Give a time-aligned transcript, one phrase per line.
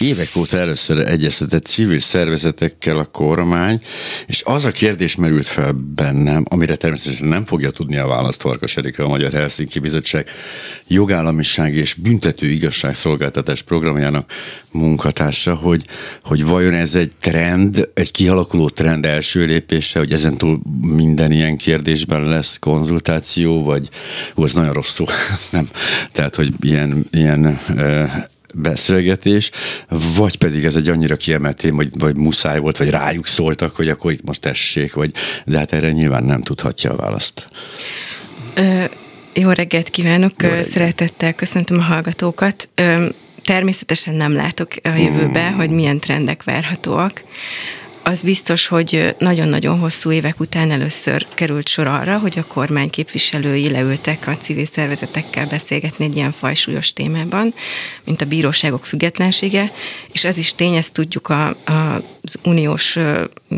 [0.00, 3.80] Évek óta először egyeztetett civil szervezetekkel a kormány,
[4.26, 8.76] és az a kérdés merült fel bennem, amire természetesen nem fogja tudni a választ Farkas
[8.76, 10.28] Erika, a Magyar Helsinki Bizottság
[10.86, 14.32] jogállamiság és büntető igazságszolgáltatás programjának
[14.70, 15.84] munkatársa, hogy,
[16.22, 22.24] hogy vajon ez egy trend, egy kialakuló trend első lépése, hogy ezentúl minden ilyen kérdésben
[22.24, 23.88] lesz konzultáció, vagy
[24.34, 25.04] ó, ez nagyon rossz szó,
[25.50, 25.68] nem,
[26.12, 27.58] tehát, hogy ilyen, ilyen
[28.56, 29.50] beszélgetés,
[30.16, 33.88] vagy pedig ez egy annyira kiemelt téma, vagy, vagy muszáj volt, vagy rájuk szóltak, hogy
[33.88, 35.12] akkor itt most tessék, vagy,
[35.44, 37.48] de hát erre nyilván nem tudhatja a választ.
[38.54, 38.84] Ö,
[39.34, 40.70] jó reggelt kívánok, jó reggelt.
[40.70, 42.68] szeretettel köszöntöm a hallgatókat.
[42.74, 43.06] Ö,
[43.44, 45.54] természetesen nem látok a jövőbe, mm.
[45.54, 47.24] hogy milyen trendek várhatóak
[48.08, 53.70] az biztos, hogy nagyon-nagyon hosszú évek után először került sor arra, hogy a kormány képviselői
[53.70, 57.54] leültek a civil szervezetekkel beszélgetni egy ilyen fajsúlyos témában,
[58.04, 59.70] mint a bíróságok függetlensége,
[60.12, 62.98] és az is tény, ezt tudjuk a, a, az uniós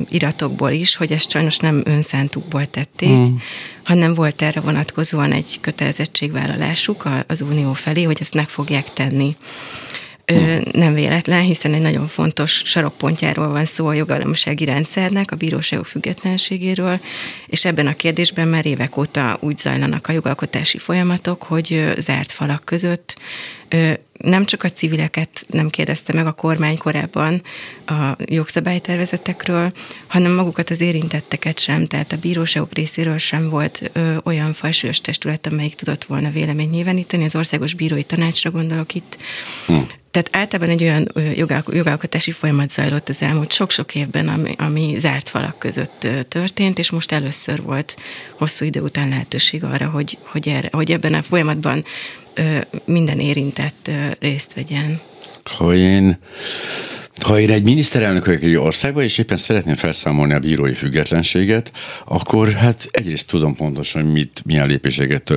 [0.08, 3.34] iratokból is, hogy ezt sajnos nem önszántukból tették, mm.
[3.82, 9.36] hanem volt erre vonatkozóan egy kötelezettségvállalásuk az unió felé, hogy ezt meg fogják tenni
[10.72, 17.00] nem véletlen, hiszen egy nagyon fontos sarokpontjáról van szó a jogállamisági rendszernek, a bíróságok függetlenségéről,
[17.46, 22.64] és ebben a kérdésben már évek óta úgy zajlanak a jogalkotási folyamatok, hogy zárt falak
[22.64, 23.16] között
[24.18, 27.42] nem csak a civileket nem kérdezte meg a kormány korábban
[27.86, 29.72] a jogszabálytervezetekről,
[30.06, 35.46] hanem magukat az érintetteket sem, tehát a bíróságok részéről sem volt ö, olyan fajsúlyos testület,
[35.46, 37.24] amelyik tudott volna véleményt nyilvánítani.
[37.24, 39.16] Az Országos Bírói Tanácsra gondolok itt.
[39.66, 39.74] Hm.
[40.10, 41.08] Tehát általában egy olyan
[41.70, 47.12] jogalkotási folyamat zajlott az elmúlt sok-sok évben, ami, ami zárt falak között történt, és most
[47.12, 47.96] először volt
[48.30, 51.84] hosszú idő után lehetőség arra, hogy, hogy, erre, hogy ebben a folyamatban
[52.84, 53.90] minden érintett
[54.20, 55.00] részt vegyen.
[55.42, 56.18] Ha én
[57.20, 61.72] ha én egy miniszterelnök vagyok egy országban, és éppen szeretném felszámolni a bírói függetlenséget,
[62.04, 65.32] akkor hát egyrészt tudom pontosan, hogy mit, milyen lépéseket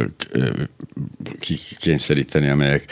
[1.78, 2.86] kényszeríteni, amelyek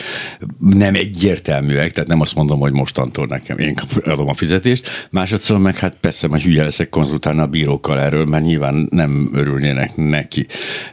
[0.59, 5.77] nem egyértelműek, tehát nem azt mondom, hogy mostantól nekem én adom a fizetést, másodszor meg
[5.77, 10.45] hát persze majd hülye leszek konzultálni a bírókkal erről, mert nyilván nem örülnének neki.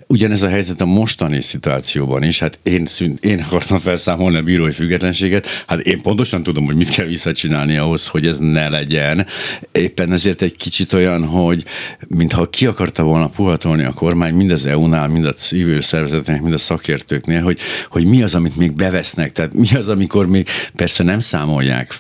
[0.07, 4.73] Ugyanez a helyzet a mostani szituációban is, hát én, szűn, én akartam felszámolni a bírói
[4.73, 9.27] függetlenséget, hát én pontosan tudom, hogy mit kell visszacsinálni ahhoz, hogy ez ne legyen.
[9.73, 11.65] Éppen ezért egy kicsit olyan, hogy
[12.09, 16.55] mintha ki akarta volna puhatolni a kormány mind az EU-nál, mind a civil szervezetnek, mind
[16.55, 17.59] a szakértőknél, hogy,
[17.89, 21.97] hogy mi az, amit még bevesznek, tehát mi az, amikor még persze nem számolják,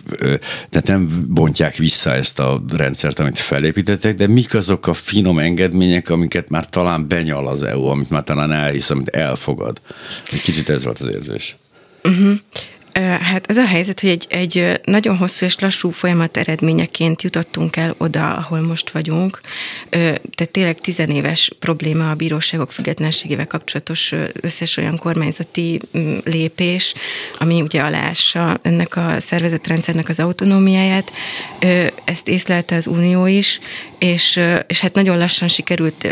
[0.69, 6.11] tehát nem bontják vissza ezt a rendszert, amit felépítettek, de mik azok a finom engedmények,
[6.11, 9.81] amiket már talán benyal az EU, amit már talán elhisz, amit elfogad.
[10.33, 11.57] Egy kicsit ez volt az érzés.
[12.05, 12.39] Uh-huh.
[13.03, 17.95] Hát ez a helyzet, hogy egy, egy nagyon hosszú és lassú folyamat eredményeként jutottunk el
[17.99, 19.41] oda, ahol most vagyunk.
[19.91, 25.81] Tehát tényleg tizenéves probléma a bíróságok függetlenségével kapcsolatos összes olyan kormányzati
[26.25, 26.95] lépés,
[27.39, 31.13] ami ugye alássa ennek a szervezetrendszernek az autonómiáját.
[32.05, 33.61] Ezt észlelte az Unió is,
[33.99, 36.09] és, és hát nagyon lassan sikerült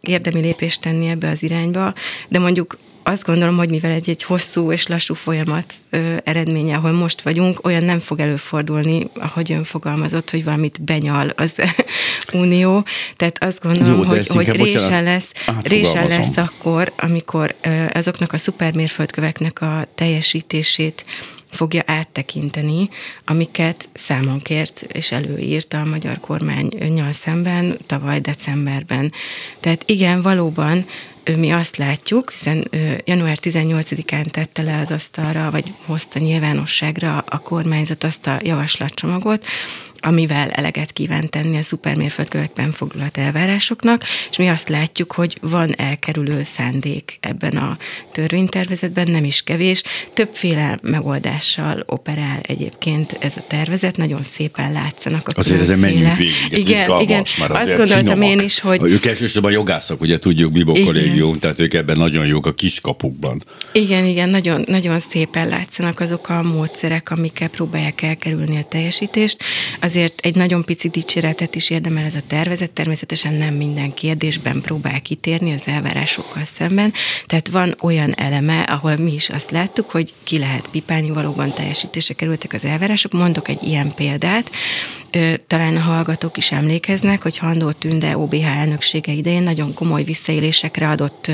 [0.00, 1.94] érdemi lépést tenni ebbe az irányba,
[2.28, 6.92] de mondjuk azt gondolom, hogy mivel egy, egy hosszú és lassú folyamat ö, eredménye, ahol
[6.92, 11.56] most vagyunk, olyan nem fog előfordulni, ahogy ön fogalmazott, hogy valamit benyal az
[12.32, 12.84] Unió.
[13.16, 18.38] Tehát azt gondolom, Jó, hogy, hogy résen lesz, résen lesz akkor, amikor ö, azoknak a
[18.38, 21.04] szupermérföldköveknek a teljesítését
[21.52, 22.88] fogja áttekinteni,
[23.24, 29.12] amiket számon kért és előírt a magyar kormány nyal szemben tavaly decemberben.
[29.60, 30.84] Tehát igen, valóban
[31.36, 32.68] mi azt látjuk, hiszen
[33.04, 39.44] január 18-án tette le az asztalra, vagy hozta nyilvánosságra a kormányzat azt a javaslatcsomagot,
[40.02, 46.42] amivel eleget kíván tenni a szupermérföldkövekben foglalt elvárásoknak, és mi azt látjuk, hogy van elkerülő
[46.42, 47.78] szándék ebben a
[48.12, 49.82] törvénytervezetben, nem is kevés.
[50.12, 56.34] Többféle megoldással operál egyébként ez a tervezet, nagyon szépen látszanak a Azért ezen menjünk végig,
[56.50, 57.22] ez igen, igen.
[57.38, 58.28] Azt gondoltam finomak.
[58.28, 58.82] én is, hogy...
[58.82, 63.42] Ők elsősorban jogászok, ugye tudjuk, Bibó kollégium, tehát ők ebben nagyon jók a kiskapukban.
[63.72, 69.36] Igen, igen, nagyon, nagyon szépen látszanak azok a módszerek, amikkel próbálják elkerülni a teljesítést.
[69.80, 74.60] Az azért egy nagyon pici dicséretet is érdemel ez a tervezet, természetesen nem minden kérdésben
[74.60, 76.92] próbál kitérni az elvárásokkal szemben,
[77.26, 82.14] tehát van olyan eleme, ahol mi is azt láttuk, hogy ki lehet pipálni, valóban teljesítése
[82.14, 83.12] kerültek az elvárások.
[83.12, 84.50] Mondok egy ilyen példát,
[85.46, 91.30] talán a hallgatók is emlékeznek, hogy Handó Tünde OBH elnöksége idején nagyon komoly visszaélésekre adott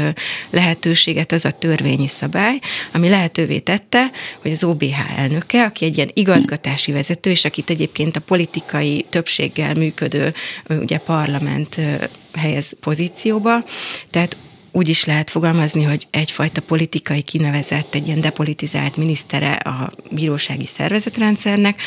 [0.50, 2.58] lehetőséget ez a törvényi szabály,
[2.92, 4.10] ami lehetővé tette,
[4.42, 9.74] hogy az OBH elnöke, aki egy ilyen igazgatási vezető, és akit egyébként a politikai többséggel
[9.74, 10.34] működő
[10.68, 11.80] ugye parlament
[12.34, 13.64] helyez pozícióba,
[14.10, 14.36] tehát
[14.72, 21.80] úgy is lehet fogalmazni, hogy egyfajta politikai kinevezett, egy ilyen depolitizált minisztere a bírósági szervezetrendszernek,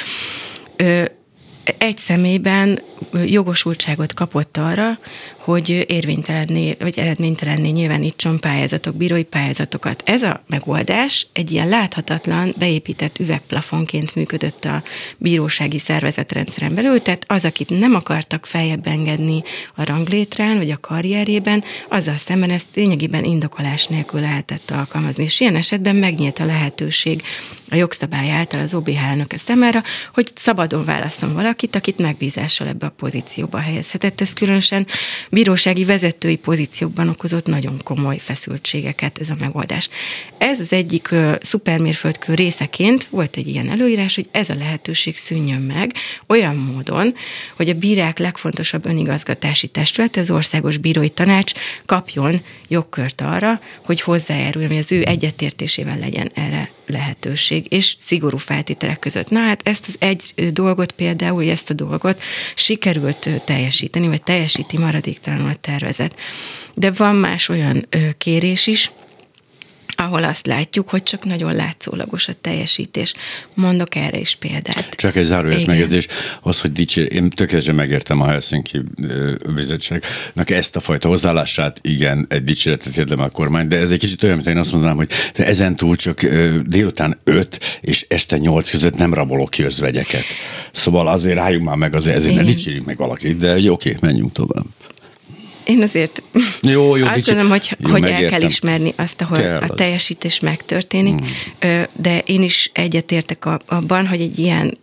[1.78, 2.82] egy személyben
[3.26, 4.98] jogosultságot kapott arra,
[5.44, 10.02] hogy érvénytelenné, vagy eredménytelenné nyilvánítson pályázatok, bírói pályázatokat.
[10.06, 14.84] Ez a megoldás egy ilyen láthatatlan, beépített üvegplafonként működött a
[15.18, 19.44] bírósági szervezetrendszeren belül, tehát az, akit nem akartak feljebb engedni
[19.76, 25.24] a ranglétrán, vagy a karrierében, azzal szemben ezt lényegében indokolás nélkül lehetett alkalmazni.
[25.24, 27.24] És ilyen esetben megnyílt a lehetőség
[27.72, 29.84] a jogszabály által az OBH elnöke szemára,
[30.14, 34.22] hogy szabadon válaszol valakit, akit megbízással ebbe a pozícióba helyezhetett.
[34.22, 34.88] Ez különösen
[35.32, 39.90] bírósági vezetői pozíciókban okozott nagyon komoly feszültségeket ez a megoldás.
[40.38, 41.10] Ez az egyik
[41.42, 45.94] szupermérföldkő részeként volt egy ilyen előírás, hogy ez a lehetőség szűnjön meg
[46.28, 47.14] olyan módon,
[47.56, 51.52] hogy a bírák legfontosabb önigazgatási testület, az Országos Bírói Tanács
[51.86, 59.00] kapjon jogkört arra, hogy hozzájáruljon, hogy az ő egyetértésével legyen erre lehetőség, és szigorú feltételek
[59.00, 59.30] között.
[59.30, 62.22] Na hát ezt az egy dolgot például, ezt a dolgot
[62.56, 66.16] sikerült teljesíteni, vagy teljesíti maradéktalanul a tervezet.
[66.74, 68.92] De van más olyan kérés is,
[70.02, 73.14] ahol azt látjuk, hogy csak nagyon látszólagos a teljesítés.
[73.54, 74.90] Mondok erre is példát.
[74.90, 76.08] Csak egy zárójeles megjegyzés,
[76.42, 78.82] az, hogy dicsér, én tökéletesen megértem a Helsinki
[79.54, 84.24] bizottságnak ezt a fajta hozzáállását, igen, egy dicséretet érdemel a kormány, de ez egy kicsit
[84.24, 86.22] olyan, mint én azt mondanám, hogy de ezen túl csak
[86.66, 90.24] délután 5 és este 8 között nem rabolok ki özvegyeket.
[90.72, 94.32] Szóval azért rájuk már meg, azért, ezért ne dicsérjük meg valakit, de oké, okay, menjünk
[94.32, 94.66] tovább.
[95.64, 96.22] Én azért
[96.62, 100.40] jó, jó, azt gondolom, hogy, jó, hogy el kell ismerni azt, ahol kell a teljesítés
[100.40, 101.82] megtörténik, mm.
[101.94, 104.78] de én is egyetértek abban, hogy egy ilyen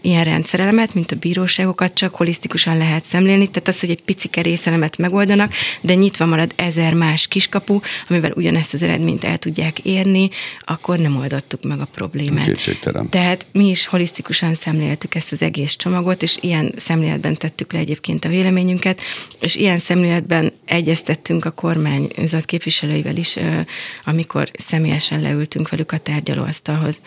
[0.00, 4.96] ilyen rendszerelemet, mint a bíróságokat csak holisztikusan lehet szemlélni, tehát az, hogy egy pici részelemet
[4.96, 10.30] megoldanak, de nyitva marad ezer más kiskapu, amivel ugyanezt az eredményt el tudják érni,
[10.60, 12.44] akkor nem oldottuk meg a problémát.
[12.44, 13.08] Kétségtelen.
[13.08, 18.24] Tehát mi is holisztikusan szemléltük ezt az egész csomagot, és ilyen szemléletben tettük le egyébként
[18.24, 19.00] a véleményünket,
[19.40, 23.36] és ilyen szemléletben egyeztettünk a kormányzat képviselőivel is,
[24.04, 27.00] amikor személyesen leültünk velük a tárgyalóasztalhoz.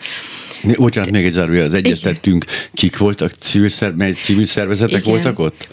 [0.76, 5.12] Bocsánat, még egy zárója, az egyeztettünk, kik voltak, civil, szer, mely civil szervezetek Igen.
[5.12, 5.68] voltak ott?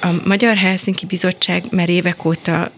[0.00, 2.72] A Magyar Helsinki Bizottság már évek óta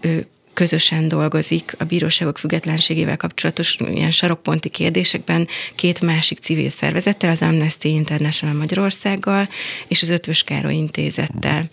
[0.55, 7.83] közösen dolgozik a bíróságok függetlenségével kapcsolatos ilyen sarokponti kérdésekben két másik civil szervezettel, az Amnesty
[7.83, 9.49] International Magyarországgal
[9.87, 11.69] és az Ötvös Károly Intézettel.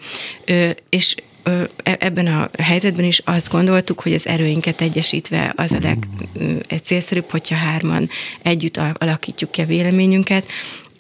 [0.89, 1.23] És e,
[1.83, 5.97] ebben a helyzetben is azt gondoltuk, hogy az erőinket egyesítve az a
[6.69, 8.09] legcélszerűbb, hogyha hárman
[8.43, 10.47] együtt alakítjuk ki a véleményünket,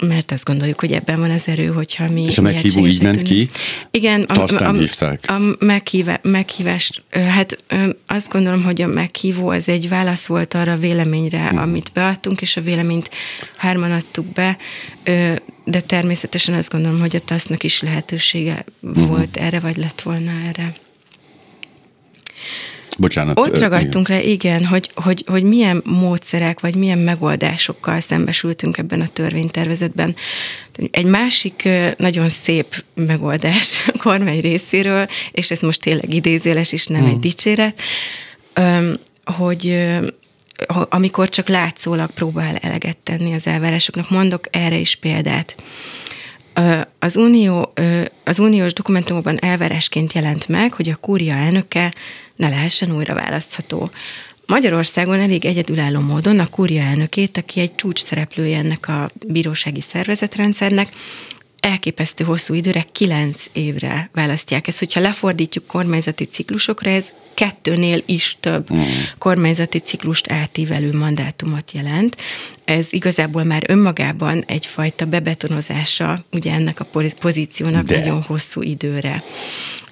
[0.06, 2.22] mert azt gondoljuk, hogy ebben van az erő, hogyha mi...
[2.22, 3.48] És a meghívó így ment ki?
[3.90, 4.22] Igen.
[4.22, 5.24] A, azt nem a, hívták?
[5.26, 7.64] A meghívá, meghívás, hát
[8.06, 11.60] azt gondolom, hogy a meghívó az egy válasz volt arra a véleményre, uh-huh.
[11.60, 13.10] amit beadtunk, és a véleményt
[13.56, 14.56] hárman adtuk be,
[15.64, 19.06] de természetesen azt gondolom, hogy a TASZ-nak is lehetősége uh-huh.
[19.06, 20.74] volt erre, vagy lett volna erre.
[22.98, 23.38] Bocsánat.
[23.38, 24.20] Ott ragadtunk igen.
[24.20, 30.16] le, igen, hogy, hogy, hogy milyen módszerek, vagy milyen megoldásokkal szembesültünk ebben a törvénytervezetben.
[30.90, 37.00] Egy másik nagyon szép megoldás a kormány részéről, és ez most tényleg idézőles, és nem
[37.00, 37.10] hmm.
[37.10, 37.82] egy dicséret,
[39.24, 39.78] hogy
[40.88, 44.10] amikor csak látszólag próbál eleget tenni az elvárásoknak.
[44.10, 45.56] Mondok erre is példát.
[46.98, 47.72] Az, unió,
[48.24, 51.94] az uniós dokumentumokban elvárásként jelent meg, hogy a kúria elnöke
[52.36, 53.90] ne lehessen újra választható.
[54.46, 60.88] Magyarországon elég egyedülálló módon a kúria elnökét, aki egy csúcs szereplője ennek a bírósági szervezetrendszernek,
[61.62, 64.78] elképesztő hosszú időre, kilenc évre választják ezt.
[64.78, 68.82] Hogyha lefordítjuk kormányzati ciklusokra, ez kettőnél is több mm.
[69.18, 72.16] kormányzati ciklust átívelő mandátumot jelent.
[72.64, 76.86] Ez igazából már önmagában egyfajta bebetonozása ugye ennek a
[77.20, 77.98] pozíciónak De.
[77.98, 79.22] nagyon hosszú időre.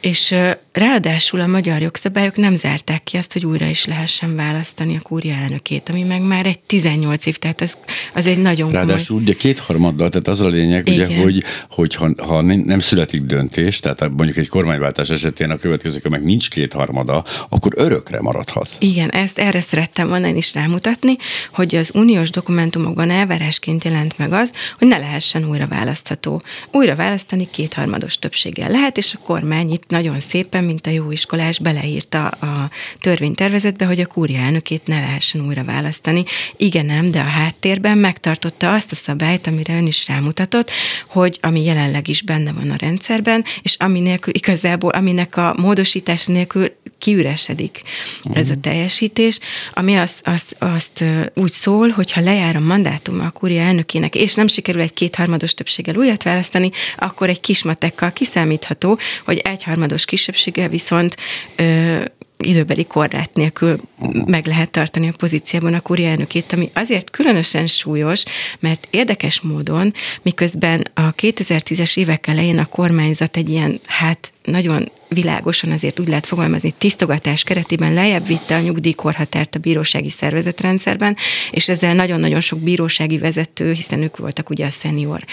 [0.00, 0.34] És
[0.72, 5.34] Ráadásul a magyar jogszabályok nem zárták ki azt, hogy újra is lehessen választani a kúria
[5.34, 7.76] elnökét, ami meg már egy 18 év, tehát ez,
[8.14, 9.22] az egy nagyon Ráadásul komoly...
[9.22, 14.08] ugye kétharmaddal, tehát az a lényeg, ugye, hogy, hogy ha, ha nem születik döntés, tehát
[14.16, 18.68] mondjuk egy kormányváltás esetén a következő meg nincs kétharmada, akkor örökre maradhat.
[18.78, 21.16] Igen, ezt erre szerettem volna én is rámutatni,
[21.52, 26.42] hogy az uniós dokumentumokban elvárásként jelent meg az, hogy ne lehessen újra választható.
[26.72, 31.10] Újra választani kétharmados többséggel lehet, és a kormány itt nagyon szépen éppen, mint a jó
[31.10, 36.24] iskolás beleírta a törvénytervezetbe, hogy a kúria elnökét ne lehessen újra választani.
[36.56, 40.70] Igen, nem, de a háttérben megtartotta azt a szabályt, amire ön is rámutatott,
[41.06, 46.26] hogy ami jelenleg is benne van a rendszerben, és ami nélkül igazából, aminek a módosítás
[46.26, 47.82] nélkül kiüresedik
[48.18, 48.38] uh-huh.
[48.38, 48.60] ez a mhm.
[48.60, 49.38] teljesítés,
[49.72, 51.04] ami azt, azt, azt
[51.34, 55.54] úgy szól, hogy ha lejár a mandátum a kúria elnökének, és nem sikerül egy kétharmados
[55.54, 61.16] többséggel újat választani, akkor egy kismatekkal kiszámítható, hogy egyharmados kisebbséggel viszont
[61.56, 62.02] ö,
[62.40, 63.76] időbeli korlát nélkül
[64.24, 68.22] meg lehet tartani a pozícióban a kúria elnökét, ami azért különösen súlyos,
[68.58, 69.92] mert érdekes módon,
[70.22, 76.26] miközben a 2010-es évek elején a kormányzat egy ilyen, hát nagyon világosan azért úgy lehet
[76.26, 81.16] fogalmazni, tisztogatás keretében lejjebb vitte a nyugdíjkorhatárt a bírósági szervezetrendszerben,
[81.50, 85.24] és ezzel nagyon-nagyon sok bírósági vezető, hiszen ők voltak ugye a szenior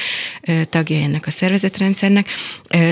[0.70, 2.28] tagja ennek a szervezetrendszernek,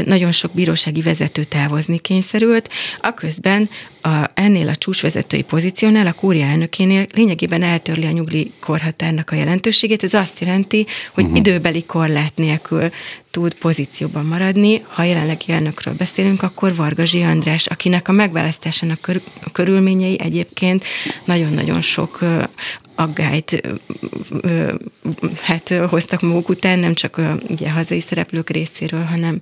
[0.06, 2.70] nagyon sok bírósági vezető távozni kényszerült,
[3.02, 3.70] aközben
[4.02, 10.04] a, ennél a csúcsvezetői pozíciónál, a kúria elnökénél lényegében eltörli a nyugdíjkorhatárnak a jelentőségét.
[10.04, 11.40] Ez azt jelenti, hogy uh-huh.
[11.40, 12.90] időbeli korlát nélkül
[13.36, 14.84] tud pozícióban maradni.
[14.88, 19.12] Ha jelenlegi elnökről beszélünk, akkor Vargazsi András, akinek a megválasztásának
[19.52, 20.84] körülményei egyébként
[21.26, 22.20] nagyon-nagyon sok
[22.96, 23.62] aggályt
[25.42, 29.40] hát hoztak maguk után, nem csak ugye hazai szereplők részéről, hanem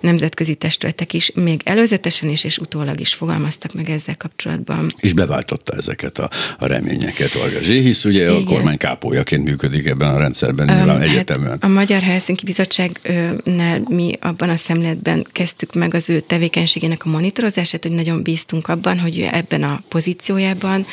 [0.00, 4.94] nemzetközi testületek is, még előzetesen is és utólag is fogalmaztak meg ezzel kapcsolatban.
[4.98, 8.42] És beváltotta ezeket a, a reményeket Varga hisz ugye Igen.
[8.42, 11.50] a kormány kápójaként működik ebben a rendszerben nyilván um, egyetemben.
[11.50, 17.08] Hát a Magyar Helsinki Bizottságnál mi abban a szemléletben kezdtük meg az ő tevékenységének a
[17.08, 20.86] monitorozását, hogy nagyon bíztunk abban, hogy ebben a pozíciójában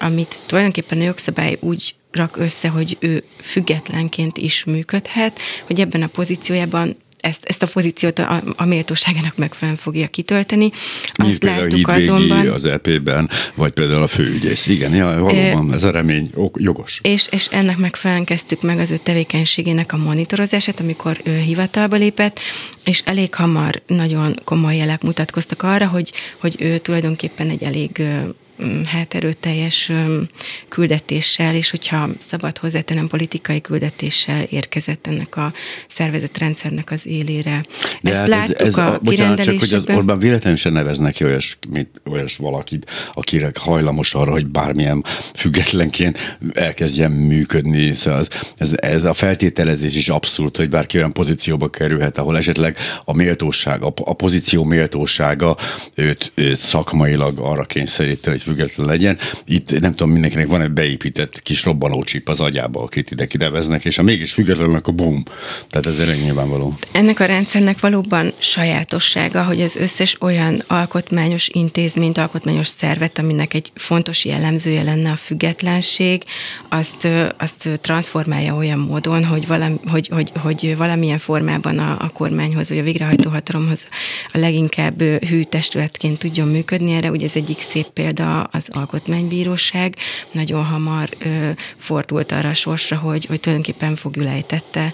[0.00, 6.06] amit tulajdonképpen a jogszabály úgy rak össze, hogy ő függetlenként is működhet, hogy ebben a
[6.06, 10.70] pozíciójában ezt, ezt a pozíciót a, a méltóságának megfelelően fogja kitölteni.
[11.12, 12.48] Azt például láttuk a azonban...
[12.48, 14.66] az EP-ben, vagy például a főügyész.
[14.66, 17.00] Igen, ja, valóban ez a remény jogos.
[17.02, 22.40] És, és ennek megfelelően kezdtük meg az ő tevékenységének a monitorozását, amikor ő hivatalba lépett,
[22.84, 28.02] és elég hamar nagyon komoly jelek mutatkoztak arra, hogy, hogy ő tulajdonképpen egy elég
[28.84, 29.92] hát erőteljes
[30.68, 35.52] küldetéssel, és hogyha szabad hozzátenem politikai küldetéssel érkezett ennek a
[35.88, 37.64] szervezetrendszernek az élére.
[38.02, 40.72] De Ezt hát láttuk ez, ez a, a bocsánat, csak hogy az Orbán véletlenül sem
[40.72, 47.92] neveznek ki olyas, mint olyas valakit, akire hajlamos arra, hogy bármilyen függetlenként elkezdjen működni.
[47.92, 48.26] Szóval
[48.56, 53.82] ez, ez a feltételezés is abszurd, hogy bárki olyan pozícióba kerülhet, ahol esetleg a méltóság,
[53.82, 55.56] a, a pozíció méltósága
[55.94, 59.18] őt, őt szakmailag arra kényszeríti, hogy független legyen.
[59.46, 63.96] Itt nem tudom, mindenkinek van egy beépített kis robbanócsip az agyába, akit ide kideveznek, és
[63.96, 65.22] ha mégis függetlenek a bum.
[65.68, 66.74] Tehát ez elég nyilvánvaló.
[66.92, 73.72] Ennek a rendszernek valóban sajátossága, hogy az összes olyan alkotmányos intézményt, alkotmányos szervet, aminek egy
[73.74, 76.22] fontos jellemzője lenne a függetlenség,
[76.68, 82.68] azt, azt transformálja olyan módon, hogy, valami, hogy, hogy, hogy valamilyen formában a, a kormányhoz,
[82.68, 83.88] vagy a végrehajtó hatalomhoz
[84.32, 86.92] a leginkább hű testületként tudjon működni.
[86.92, 89.96] Erre ugye ez egyik szép példa az alkotmánybíróság
[90.30, 94.92] nagyon hamar ö, fordult arra a sorsra, hogy, hogy tulajdonképpen fogjulejtette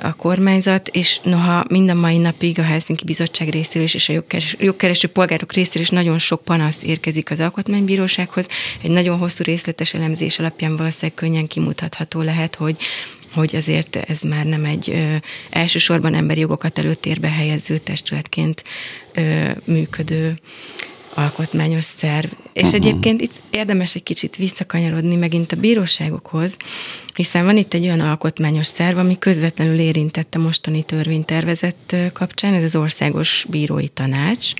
[0.00, 4.12] a kormányzat, és noha mind a mai napig a Helsinki Bizottság részéről is, és a
[4.12, 8.48] jogkereső, jogkereső polgárok részéről is nagyon sok panasz érkezik az alkotmánybírósághoz,
[8.82, 12.76] egy nagyon hosszú részletes elemzés alapján valószínűleg könnyen kimutatható lehet, hogy
[13.34, 15.16] hogy azért ez már nem egy ö,
[15.50, 18.64] elsősorban emberi jogokat előtérbe helyező testületként
[19.14, 20.38] ö, működő
[21.14, 22.30] alkotmányos szerv.
[22.52, 22.74] És uh-huh.
[22.74, 26.56] egyébként itt érdemes egy kicsit visszakanyarodni megint a bíróságokhoz,
[27.14, 32.76] hiszen van itt egy olyan alkotmányos szerv, ami közvetlenül érintette mostani törvénytervezet kapcsán, ez az
[32.76, 34.52] Országos Bírói Tanács.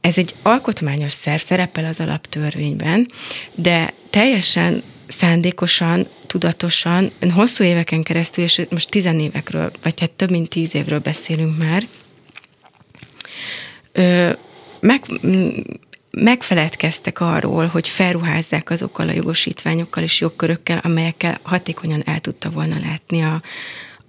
[0.00, 3.06] Ez egy alkotmányos szerv, szerepel az alaptörvényben,
[3.54, 10.74] de teljesen szándékosan, tudatosan, hosszú éveken keresztül, és most tizenévekről, vagy hát több mint tíz
[10.74, 11.82] évről beszélünk már,
[14.84, 15.02] meg,
[16.10, 23.22] megfeledkeztek arról, hogy felruházzák azokkal a jogosítványokkal és jogkörökkel, amelyekkel hatékonyan el tudta volna látni
[23.22, 23.42] a,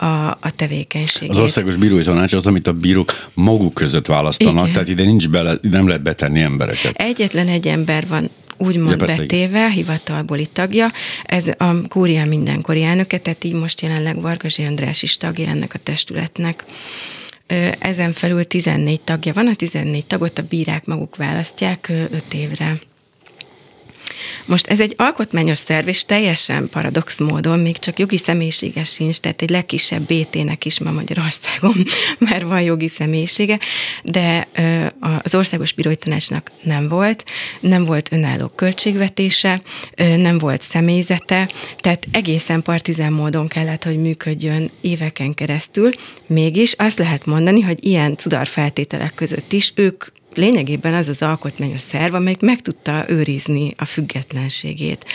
[0.05, 1.29] a, a tevékenységét.
[1.29, 4.73] Az országos bírói tanács az, amit a bírók maguk között választanak, Igen.
[4.73, 6.95] tehát ide nincs bele, nem lehet betenni embereket.
[6.95, 10.91] Egyetlen egy ember van úgymond ja, betéve, hivatalbeli tagja.
[11.23, 15.79] Ez a kúria mindenkori elnöke, tehát így most jelenleg Vargazsi András is tagja ennek a
[15.83, 16.65] testületnek.
[17.79, 22.79] Ezen felül 14 tagja van, a 14 tagot a bírák maguk választják 5 évre.
[24.45, 29.41] Most ez egy alkotmányos szerv, és teljesen paradox módon még csak jogi személyisége sincs, tehát
[29.41, 31.85] egy legkisebb BT-nek is ma Magyarországon,
[32.29, 33.59] mert van jogi személyisége,
[34.03, 34.47] de
[35.23, 37.23] az Országos Bírói Tanácsnak nem volt,
[37.59, 39.61] nem volt önálló költségvetése,
[39.95, 45.89] nem volt személyzete, tehát egészen partizán módon kellett, hogy működjön éveken keresztül,
[46.27, 50.05] mégis azt lehet mondani, hogy ilyen cudar feltételek között is ők
[50.37, 55.05] lényegében az az alkotmányos szerv, amelyik meg tudta őrizni a függetlenségét.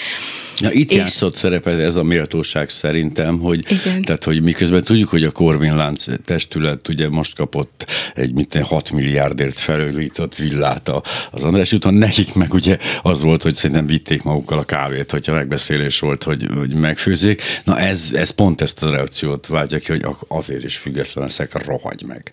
[0.60, 0.96] Ja, itt és...
[0.96, 4.02] játszott szerepet ez a méltóság szerintem, hogy, Igen.
[4.02, 8.90] tehát, hogy miközben tudjuk, hogy a Korvin Lánc testület ugye most kapott egy mit 6
[8.90, 10.88] milliárdért felőlított villát
[11.30, 15.32] az András úton, nekik meg ugye az volt, hogy szerintem vitték magukkal a kávét, hogyha
[15.32, 17.42] megbeszélés volt, hogy, hogy megfőzik.
[17.64, 22.04] Na ez, ez pont ezt a reakciót váltja ki, hogy azért is független leszek, rohagy
[22.06, 22.32] meg.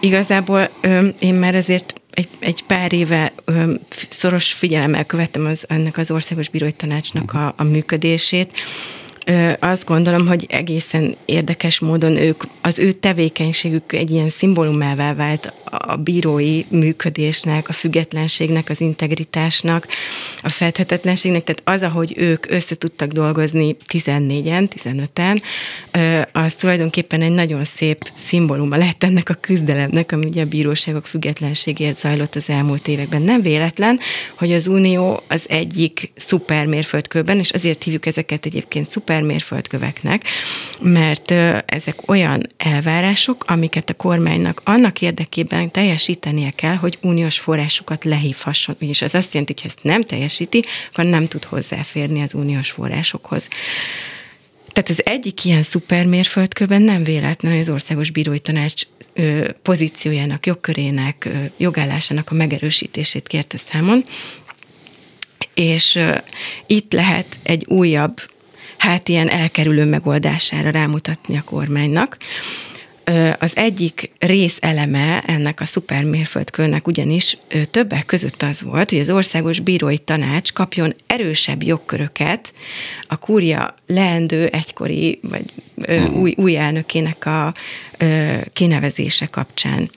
[0.00, 0.68] Igazából
[1.18, 3.32] én már ezért egy, egy pár éve
[4.08, 8.52] szoros figyelemmel követtem az, ennek az Országos Bírói Tanácsnak a, a működését,
[9.58, 15.96] azt gondolom, hogy egészen érdekes módon ők, az ő tevékenységük egy ilyen szimbólumává vált a
[15.96, 19.86] bírói működésnek, a függetlenségnek, az integritásnak,
[20.42, 25.42] a fedhetetlenségnek, tehát az, ahogy ők össze tudtak dolgozni 14-en, 15-en,
[26.32, 31.98] az tulajdonképpen egy nagyon szép szimbóluma lett ennek a küzdelemnek, ami ugye a bíróságok függetlenségért
[31.98, 33.22] zajlott az elmúlt években.
[33.22, 33.98] Nem véletlen,
[34.34, 40.24] hogy az Unió az egyik szupermérföldkőben, és azért hívjuk ezeket egyébként szuper szupermérföldköveknek,
[40.80, 41.30] mert
[41.66, 48.76] ezek olyan elvárások, amiket a kormánynak annak érdekében teljesítenie kell, hogy uniós forrásokat lehívhasson.
[48.78, 53.48] És ez azt jelenti, hogy ezt nem teljesíti, akkor nem tud hozzáférni az uniós forrásokhoz.
[54.72, 58.82] Tehát az egyik ilyen szupermérföldkőben nem véletlen, hogy az Országos Bírói Tanács
[59.62, 64.04] pozíciójának, jogkörének, jogállásának a megerősítését kérte számon,
[65.54, 66.00] és
[66.66, 68.20] itt lehet egy újabb
[68.76, 72.16] hát ilyen elkerülő megoldására rámutatni a kormánynak.
[73.38, 77.36] Az egyik részeleme ennek a szupermérföldkőnek ugyanis
[77.70, 82.52] többek között az volt, hogy az Országos Bírói Tanács kapjon erősebb jogköröket
[83.06, 85.44] a kúria leendő egykori vagy
[85.86, 86.14] hmm.
[86.14, 87.54] új, új elnökének a
[88.52, 89.90] kinevezése kapcsán.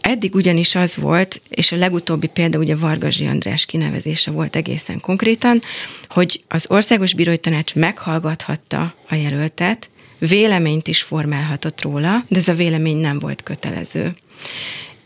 [0.00, 5.60] Eddig ugyanis az volt, és a legutóbbi példa ugye Vargazsi András kinevezése volt egészen konkrétan,
[6.08, 12.54] hogy az Országos Bírói Tanács meghallgathatta a jelöltet, véleményt is formálhatott róla, de ez a
[12.54, 14.14] vélemény nem volt kötelező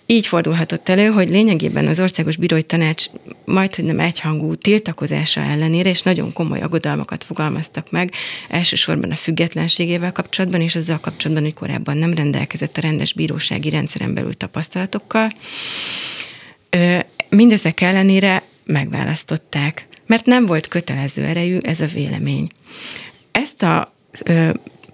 [0.07, 3.07] így fordulhatott elő, hogy lényegében az Országos Bírói Tanács
[3.45, 8.13] majd, hogy nem egyhangú tiltakozása ellenére, és nagyon komoly aggodalmakat fogalmaztak meg,
[8.49, 14.15] elsősorban a függetlenségével kapcsolatban, és azzal kapcsolatban, hogy korábban nem rendelkezett a rendes bírósági rendszeren
[14.15, 15.31] belül tapasztalatokkal.
[17.29, 22.49] Mindezek ellenére megválasztották, mert nem volt kötelező erejű ez a vélemény.
[23.33, 23.95] Ezt a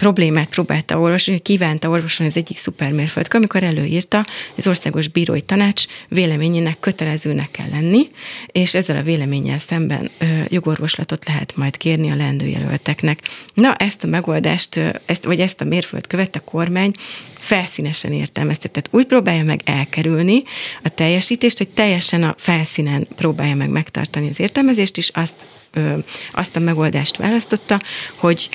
[0.01, 5.85] problémát próbálta orvosolni, kívánta orvosolni az egyik szupermérföldkő, amikor előírta, hogy az Országos Bírói Tanács
[6.09, 8.09] véleményének kötelezőnek kell lenni,
[8.47, 13.21] és ezzel a véleménnyel szemben ö, jogorvoslatot lehet majd kérni a leendőjelölteknek.
[13.55, 16.93] Na, ezt a megoldást, ezt, vagy ezt a mérföldkövet a kormány
[17.33, 18.69] felszínesen értelmezte.
[18.69, 20.43] Tehát úgy próbálja meg elkerülni
[20.83, 25.95] a teljesítést, hogy teljesen a felszínen próbálja meg megtartani az értelmezést, és azt, ö,
[26.33, 27.81] azt a megoldást választotta,
[28.17, 28.49] hogy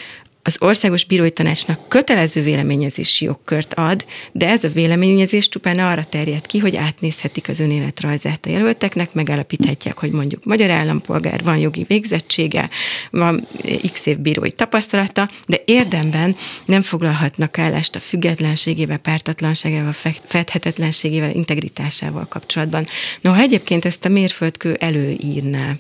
[0.48, 6.46] az Országos Bírói Tanácsnak kötelező véleményezési jogkört ad, de ez a véleményezés csupán arra terjed
[6.46, 12.70] ki, hogy átnézhetik az önéletrajzát a jelölteknek, megállapíthatják, hogy mondjuk magyar állampolgár, van jogi végzettsége,
[13.10, 13.48] van
[13.92, 22.88] x év bírói tapasztalata, de érdemben nem foglalhatnak állást a függetlenségével, pártatlanságával, fedhetetlenségével, integritásával kapcsolatban.
[23.22, 25.76] Noha egyébként ezt a mérföldkő előírná.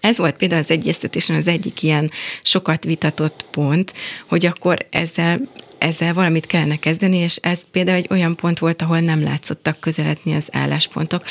[0.00, 2.10] Ez volt például az egyeztetésen az egyik ilyen
[2.42, 3.92] sokat vitatott pont,
[4.28, 5.40] hogy akkor ezzel
[5.80, 10.34] ezzel valamit kellene kezdeni, és ez például egy olyan pont volt, ahol nem látszottak közeledni
[10.34, 11.24] az álláspontok.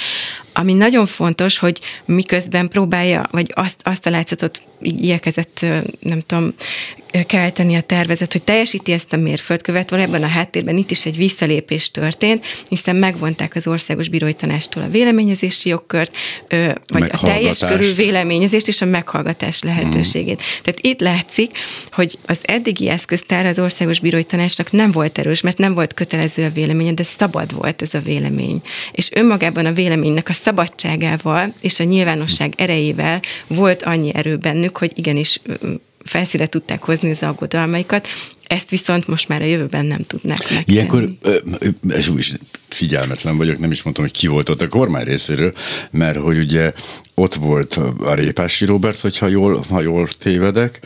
[0.60, 5.66] Ami nagyon fontos, hogy miközben próbálja, vagy azt, azt a látszatot igyekezett,
[6.00, 6.54] nem tudom,
[7.28, 11.92] kelteni a tervezet, hogy teljesíti ezt a mérföldkövet, valójában a háttérben itt is egy visszalépés
[11.92, 16.18] történt, hiszen megvonták az országos bírói tanástól a véleményezési jogkört,
[16.88, 20.42] vagy a teljes körül véleményezést és a meghallgatás lehetőségét.
[20.42, 20.62] Hmm.
[20.64, 21.58] Tehát itt látszik,
[21.92, 26.46] hogy az eddigi eszköztár az országos bírói tanácsnak nem volt erős, mert nem volt kötelező
[26.46, 28.62] a véleménye, de szabad volt ez a vélemény.
[28.92, 34.92] És önmagában a véleménynek a szabadságával és a nyilvánosság erejével volt annyi erő bennük, hogy
[34.96, 35.42] igenis
[36.04, 38.08] felszíre tudták hozni az aggodalmaikat,
[38.48, 40.64] ezt viszont most már a jövőben nem tudnak megtenni.
[40.66, 41.10] Ilyenkor,
[41.90, 42.34] ez is
[42.68, 45.54] figyelmetlen vagyok, nem is mondtam, hogy ki volt ott a kormány részéről,
[45.92, 46.72] mert hogy ugye
[47.14, 50.80] ott volt a Répási Robert, hogyha jól, ha jól tévedek,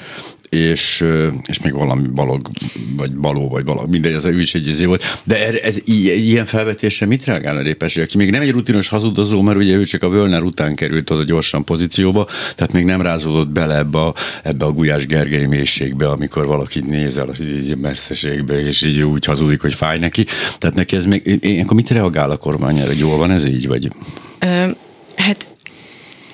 [0.53, 1.05] és,
[1.45, 2.49] és még valami balog,
[2.97, 5.21] vagy baló, vagy balog, mindegy, az ő is egy izé volt.
[5.23, 9.41] De ez, ez ilyen felvetésre mit reagál a Répesi, aki még nem egy rutinos hazudozó,
[9.41, 13.49] mert ugye ő csak a Völner után került oda gyorsan pozícióba, tehát még nem rázódott
[13.49, 14.13] bele ebbe a,
[14.43, 19.73] ebbe a Gulyás Gergely mélységbe, amikor valakit nézel így messzeségbe, és így úgy hazudik, hogy
[19.73, 20.25] fáj neki.
[20.57, 22.93] Tehát neki ez még, én, akkor mit reagál a kormány erre?
[22.93, 23.91] Jól van ez így, vagy?
[24.39, 24.67] Ö,
[25.15, 25.47] hát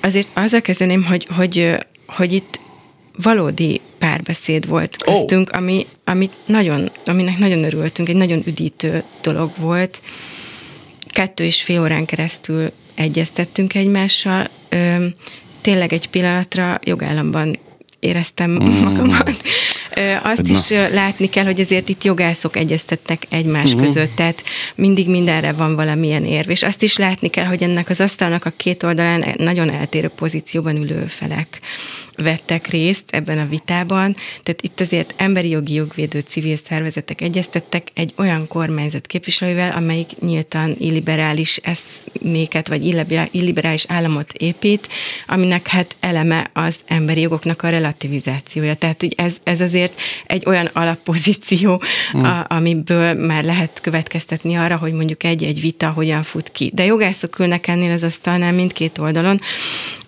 [0.00, 2.60] azért azzal kezdeném, hogy, hogy, hogy itt
[3.16, 5.58] valódi párbeszéd volt köztünk, oh.
[5.58, 10.00] ami, ami nagyon, aminek nagyon örültünk, egy nagyon üdítő dolog volt.
[11.06, 14.48] Kettő és fél órán keresztül egyeztettünk egymással.
[14.68, 15.06] Ö,
[15.60, 17.58] tényleg egy pillanatra jogállamban
[18.00, 18.82] éreztem mm.
[18.82, 19.42] magamat.
[20.22, 20.58] Azt Na.
[20.58, 23.78] is látni kell, hogy azért itt jogászok egyeztettek egymás mm.
[23.78, 24.42] között, tehát
[24.74, 28.52] mindig mindenre van valamilyen érv, és azt is látni kell, hogy ennek az asztalnak a
[28.56, 31.60] két oldalán nagyon eltérő pozícióban ülő felek
[32.20, 38.12] vettek részt ebben a vitában, tehát itt azért emberi jogi jogvédő civil szervezetek egyeztettek egy
[38.16, 42.84] olyan kormányzat képviselővel, amelyik nyíltan illiberális eszméket, vagy
[43.30, 44.88] illiberális államot épít,
[45.26, 48.74] aminek hát eleme az emberi jogoknak a relativizációja.
[48.74, 52.24] Tehát hogy ez, ez azért egy olyan alappozíció, hmm.
[52.24, 56.70] a, amiből már lehet következtetni arra, hogy mondjuk egy-egy vita hogyan fut ki.
[56.74, 59.40] De jogászok ülnek ennél az asztalnál mindkét oldalon,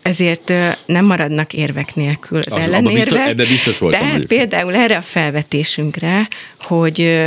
[0.02, 0.52] ezért
[0.86, 3.28] nem maradnak érvek nélkül az, az ellenérvek.
[3.28, 4.00] Ebben biztos voltam.
[4.00, 6.28] Tehát például erre a felvetésünkre,
[6.60, 7.20] hogy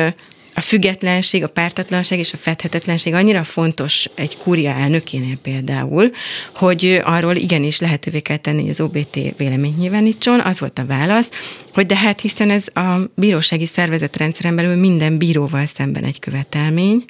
[0.58, 6.12] a függetlenség, a pártatlanság és a fedhetetlenség annyira fontos egy kúria elnökénél például,
[6.54, 10.40] hogy arról igenis lehetővé kell tenni, hogy az OBT véleményt nyilvánítson.
[10.40, 11.30] Az volt a válasz,
[11.74, 17.06] hogy de hát hiszen ez a bírósági szervezetrendszeren belül minden bíróval szemben egy követelmény,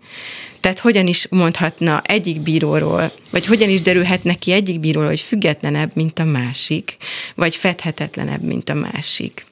[0.60, 5.92] tehát hogyan is mondhatna egyik bíróról, vagy hogyan is derülhet neki egyik bíróról, hogy függetlenebb,
[5.94, 6.98] mint a másik,
[7.36, 9.46] vagy fedhetetlenebb, mint a másik.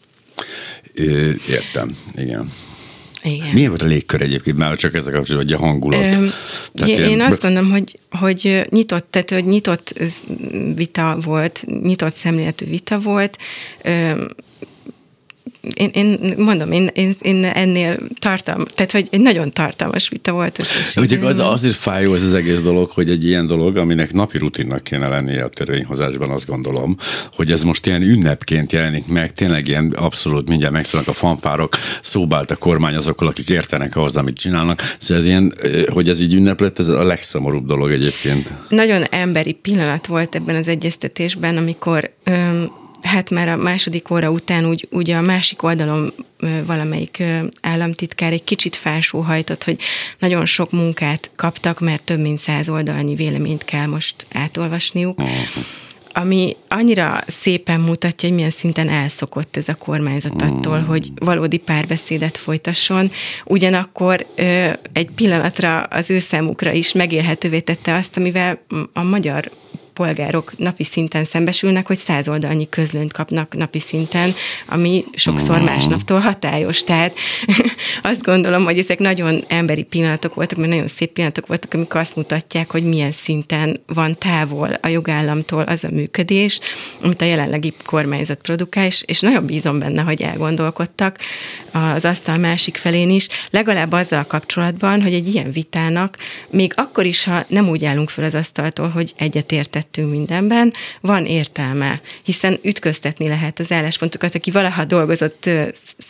[0.94, 1.04] É,
[1.48, 2.50] értem, igen.
[3.24, 3.50] Igen.
[3.54, 6.16] Milyen volt a légkör egyébként, már csak ezek kapcsolatban, hogy a hangulat?
[6.16, 6.28] Ö,
[6.74, 7.22] tehát én, ilyen...
[7.22, 9.94] azt gondolom, hogy, hogy nyitott, tehát hogy nyitott
[10.76, 13.38] vita volt, nyitott szemléletű vita volt,
[15.76, 20.60] én, én mondom, én, én, én ennél tartalm, tehát hogy egy nagyon tartalmas vita volt.
[20.60, 24.38] Ez Ugye az, azért fájó ez az egész dolog, hogy egy ilyen dolog, aminek napi
[24.38, 26.98] rutinnak kéne lennie a törvényhozásban, azt gondolom,
[27.34, 32.52] hogy ez most ilyen ünnepként jelenik meg, tényleg ilyen abszolút mindjárt megszólnak a fanfárok, szóbált
[32.52, 34.96] a kormány azokkal, akik értenek ahhoz, amit csinálnak.
[34.98, 35.54] Szóval ez ilyen,
[35.94, 38.54] hogy ez így ünnep ez a legszomorúbb dolog egyébként.
[38.70, 42.72] Nagyon emberi pillanat volt ebben az egyeztetésben, amikor öm,
[43.04, 46.14] hát már a második óra után úgy, úgy a másik oldalon
[46.66, 47.24] valamelyik
[47.62, 49.80] államtitkár egy kicsit felsóhajtott, hogy
[50.20, 55.22] nagyon sok munkát kaptak, mert több mint száz oldalnyi véleményt kell most átolvasniuk.
[56.16, 60.86] ami annyira szépen mutatja, hogy milyen szinten elszokott ez a kormányzat attól, mm.
[60.86, 63.10] hogy valódi párbeszédet folytasson.
[63.46, 68.60] Ugyanakkor ö, egy pillanatra az ő számukra is megélhetővé tette azt, amivel
[68.94, 69.52] a magyar
[69.94, 74.30] polgárok napi szinten szembesülnek, hogy száz oldalnyi közlönyt kapnak napi szinten,
[74.66, 75.64] ami sokszor mm.
[75.64, 76.84] másnaptól hatályos.
[76.84, 77.18] Tehát
[78.02, 82.16] azt gondolom, hogy ezek nagyon emberi pillanatok voltak, mert nagyon szép pillanatok voltak, amikor azt
[82.16, 86.60] mutatják, hogy milyen szinten van távol a jogállamtól az a működés,
[87.02, 91.18] amit a jelenlegi kormányzat produkál, és, és nagyon bízom benne, hogy elgondolkodtak
[91.72, 96.18] az asztal másik felén is, legalább azzal kapcsolatban, hogy egy ilyen vitának
[96.50, 101.26] még akkor is, ha nem úgy állunk fel az asztaltól, hogy egyetértett egyetértettünk mindenben, van
[101.26, 105.50] értelme, hiszen ütköztetni lehet az álláspontokat, aki valaha dolgozott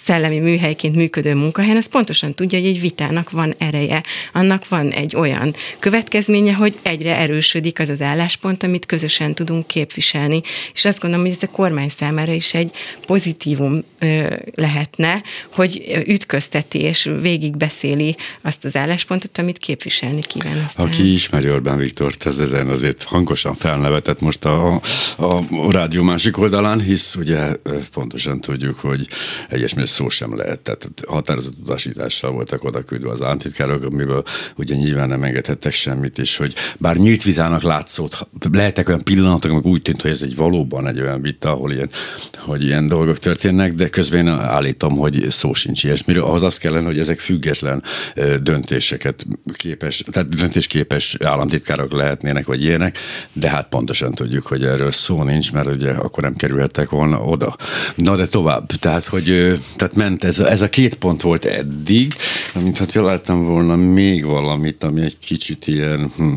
[0.03, 4.03] szellemi műhelyként működő munkahelyen, az pontosan tudja, hogy egy vitának van ereje.
[4.33, 10.41] Annak van egy olyan következménye, hogy egyre erősödik az az álláspont, amit közösen tudunk képviselni.
[10.73, 12.71] És azt gondolom, hogy ez a kormány számára is egy
[13.05, 13.83] pozitívum
[14.55, 15.21] lehetne,
[15.53, 20.63] hogy ütközteti és végigbeszéli azt az álláspontot, amit képviselni kíván.
[20.65, 20.85] Aztán.
[20.85, 24.81] Aki ismeri Orbán Viktor ezen azért hangosan felnevetett most a,
[25.17, 25.39] a,
[25.71, 27.55] rádió másik oldalán, hisz ugye
[27.93, 29.07] pontosan tudjuk, hogy
[29.49, 30.59] egyesmire szó sem lehet.
[30.59, 34.23] Tehát határozott utasítással voltak oda küldve az államtitkárok, amiből
[34.55, 39.65] ugye nyilván nem engedhettek semmit, és hogy bár nyílt vitának látszott, lehetek olyan pillanatok, amik
[39.65, 41.89] úgy tűnt, hogy ez egy valóban egy olyan vita, ahol ilyen,
[42.37, 46.23] hogy ilyen dolgok történnek, de közben állítom, hogy szó sincs ilyesmiről.
[46.23, 47.83] Ahhoz azt kellene, hogy ezek független
[48.41, 52.97] döntéseket képes, tehát döntésképes államtitkárok lehetnének, vagy ilyenek,
[53.33, 57.55] de hát pontosan tudjuk, hogy erről szó nincs, mert ugye akkor nem kerülhettek volna oda.
[57.95, 59.25] Na de tovább, tehát hogy
[59.75, 62.13] tehát ment ez a, ez a két pont volt eddig,
[62.61, 66.33] mint hát láttam volna még valamit, ami egy kicsit ilyen hm,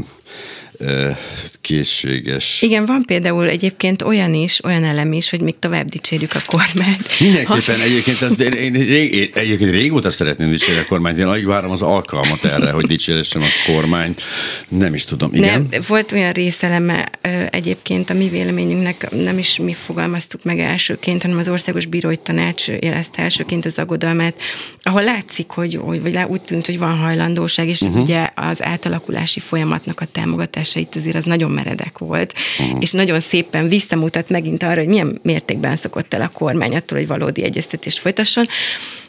[1.61, 2.63] készséges.
[2.63, 7.21] Igen, van például egyébként olyan is, olyan elem is, hogy még tovább dicsérjük a kormányt.
[7.21, 11.71] Mindenképpen egyébként, ezt, én, én, én, egyébként régóta szeretném dicsérni a kormányt, én alig várom
[11.71, 14.23] az alkalmat erre, hogy dicséressem a kormányt.
[14.69, 15.67] Nem is tudom, igen.
[15.71, 17.11] Nem, volt olyan részeleme
[17.51, 22.69] egyébként a mi véleményünknek, nem is mi fogalmaztuk meg elsőként, hanem az Országos Bírói Tanács
[22.69, 24.35] jelezte elsőként az aggodalmát,
[24.83, 28.03] ahol látszik, hogy, hogy vagy úgy tűnt, hogy van hajlandóság, és ez uh-huh.
[28.03, 32.77] ugye az átalakulási folyamatnak a támogatás itt azért az nagyon meredek volt, uh-huh.
[32.81, 37.07] és nagyon szépen visszamutat megint arra, hogy milyen mértékben szokott el a kormány attól, hogy
[37.07, 38.47] valódi egyeztetést folytasson,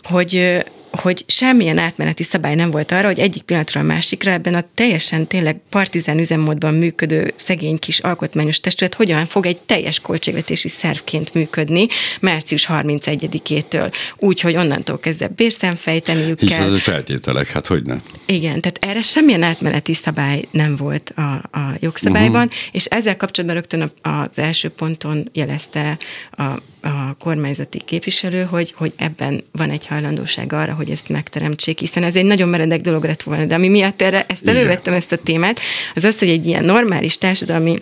[0.01, 0.63] hogy
[0.99, 5.27] hogy semmilyen átmeneti szabály nem volt arra, hogy egyik pillanatról a másikra ebben a teljesen
[5.27, 11.87] tényleg partizán üzemmódban működő szegény kis alkotmányos testület hogyan fog egy teljes költségvetési szervként működni
[12.19, 13.93] március 31-től.
[14.17, 16.67] Úgy, hogy onnantól kezdve bérszemfejteniük Hiszen kell.
[16.67, 18.01] Hiszen feltételek, hát hogy nem.
[18.25, 22.59] Igen, tehát erre semmilyen átmeneti szabály nem volt a, a jogszabályban, uh-huh.
[22.71, 25.97] és ezzel kapcsolatban rögtön az első ponton jelezte
[26.31, 26.43] a
[26.87, 32.15] a kormányzati képviselő, hogy, hogy ebben van egy hajlandóság arra, hogy ezt megteremtsék, hiszen ez
[32.15, 33.45] egy nagyon meredek dolog lett volna.
[33.45, 35.59] De ami miatt erre, ezt elővettem ezt a témát,
[35.95, 37.79] az az, hogy egy ilyen normális társadalmi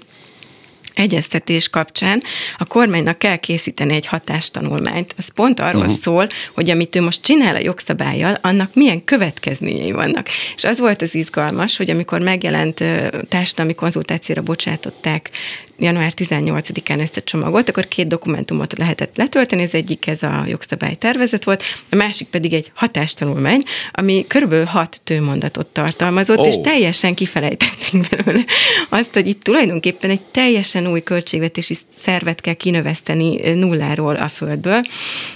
[0.95, 2.23] egyeztetés kapcsán
[2.57, 5.15] a kormánynak kell készíteni egy hatástanulmányt.
[5.17, 5.99] Ez pont arról uh-huh.
[6.01, 10.27] szól, hogy amit ő most csinál a jogszabályjal, annak milyen következményei vannak.
[10.55, 12.83] És az volt az izgalmas, hogy amikor megjelent
[13.29, 15.29] társadalmi konzultációra bocsátották
[15.77, 20.95] január 18-án ezt a csomagot, akkor két dokumentumot lehetett letölteni, az egyik ez a jogszabály
[20.95, 26.47] tervezet volt, a másik pedig egy hatástanulmány, ami körülbelül hat tőmondatot tartalmazott, oh.
[26.47, 28.43] és teljesen kifelejtettünk belőle
[28.89, 34.81] azt, hogy itt tulajdonképpen egy teljesen új költségvetési szervet kell kinöveszteni nulláról a földből.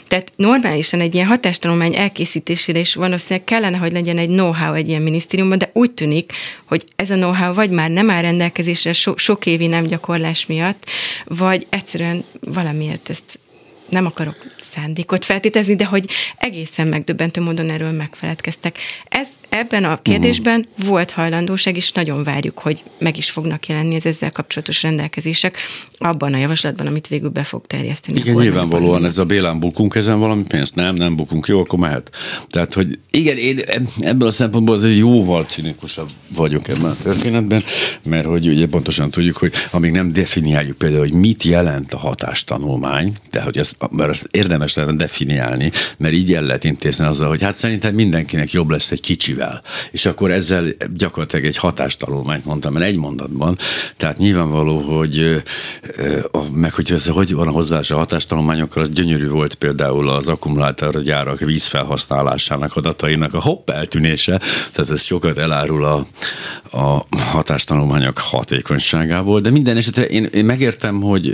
[0.08, 5.02] Tehát normálisan egy ilyen hatástanulmány elkészítésére is valószínűleg kellene, hogy legyen egy know-how egy ilyen
[5.02, 6.34] minisztériumban, de úgy tűnik,
[6.66, 10.90] hogy ez a know-how vagy már nem áll rendelkezésre so, sok évi nem gyakorlás miatt,
[11.24, 13.40] vagy egyszerűen valamiért ezt
[13.90, 14.38] nem akarok
[14.74, 18.78] szándékot feltételezni, de hogy egészen megdöbbentő módon erről megfeledkeztek.
[19.06, 20.88] Ez ebben a kérdésben uh-huh.
[20.88, 25.58] volt hajlandóság, és nagyon várjuk, hogy meg is fognak jelenni az ezzel kapcsolatos rendelkezések
[25.98, 28.20] abban a javaslatban, amit végül be fog terjeszteni.
[28.20, 32.12] Igen, nyilvánvalóan ez a Bélán bukunk ezen valami pénzt, nem, nem bukunk, jó, akkor mehet.
[32.50, 33.60] Tehát, hogy igen, én
[34.00, 37.62] ebből a szempontból azért jóval cinikusabb vagyok ebben a történetben,
[38.04, 43.14] mert hogy ugye pontosan tudjuk, hogy amíg nem definiáljuk például, hogy mit jelent a hatástanulmány,
[43.32, 47.42] de hogy ez, mert ezt érdemes lenne definiálni, mert így el lehet intézni azzal, hogy
[47.42, 49.62] hát szerintem mindenkinek jobb lesz egy kicsi kicsivel.
[49.92, 53.58] És akkor ezzel gyakorlatilag egy hatástanulmányt mondtam el egy mondatban.
[53.98, 55.44] Tehát nyilvánvaló, hogy
[56.54, 61.40] meg hogy ez hogy van a hozzáállás a hatástanulmányokkal, az gyönyörű volt például az akkumulátorgyárak
[61.40, 64.40] vízfelhasználásának adatainak a hopp eltűnése,
[64.72, 66.06] tehát ez sokat elárul a,
[66.72, 71.34] a hatástanulmányok hatékonyságából, de minden esetre én, én megértem, hogy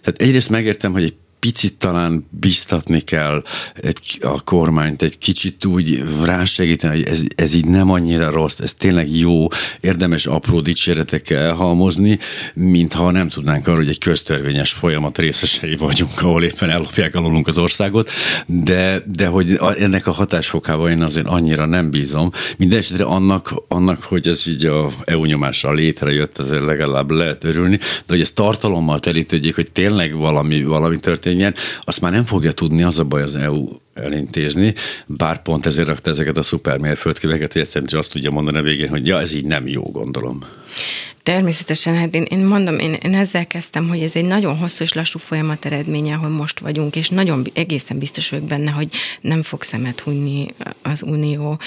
[0.00, 1.14] tehát egyrészt megértem, hogy egy
[1.46, 3.42] picit talán biztatni kell
[3.74, 8.74] egy, a kormányt, egy kicsit úgy rásegíteni, hogy ez, ez így nem annyira rossz, ez
[8.78, 9.46] tényleg jó,
[9.80, 12.18] érdemes apró dicséretekkel elhalmozni,
[12.54, 17.58] mintha nem tudnánk arra, hogy egy köztörvényes folyamat részesei vagyunk, ahol éppen ellopják alulunk az
[17.58, 18.10] országot,
[18.46, 22.30] de, de hogy ennek a hatásfokával én azért annyira nem bízom.
[22.58, 28.04] Mindenesetre annak, annak, hogy ez így a EU nyomással létrejött, azért legalább lehet örülni, de
[28.06, 32.82] hogy ez tartalommal telítődjék, hogy tényleg valami, valami történik, történjen, azt már nem fogja tudni,
[32.82, 34.74] az a baj az EU elintézni,
[35.06, 39.06] bár pont ezért rakta ezeket a szupermérföldköveket, hogy egyszerűen azt tudja mondani a végén, hogy
[39.06, 40.44] ja, ez így nem jó, gondolom.
[41.22, 44.92] Természetesen, hát én, én mondom, én, én ezzel kezdtem, hogy ez egy nagyon hosszú és
[44.92, 48.88] lassú folyamat eredménye, ahol most vagyunk, és nagyon egészen biztos vagyok benne, hogy
[49.20, 50.46] nem fog szemet hunyni
[50.82, 51.58] az Unió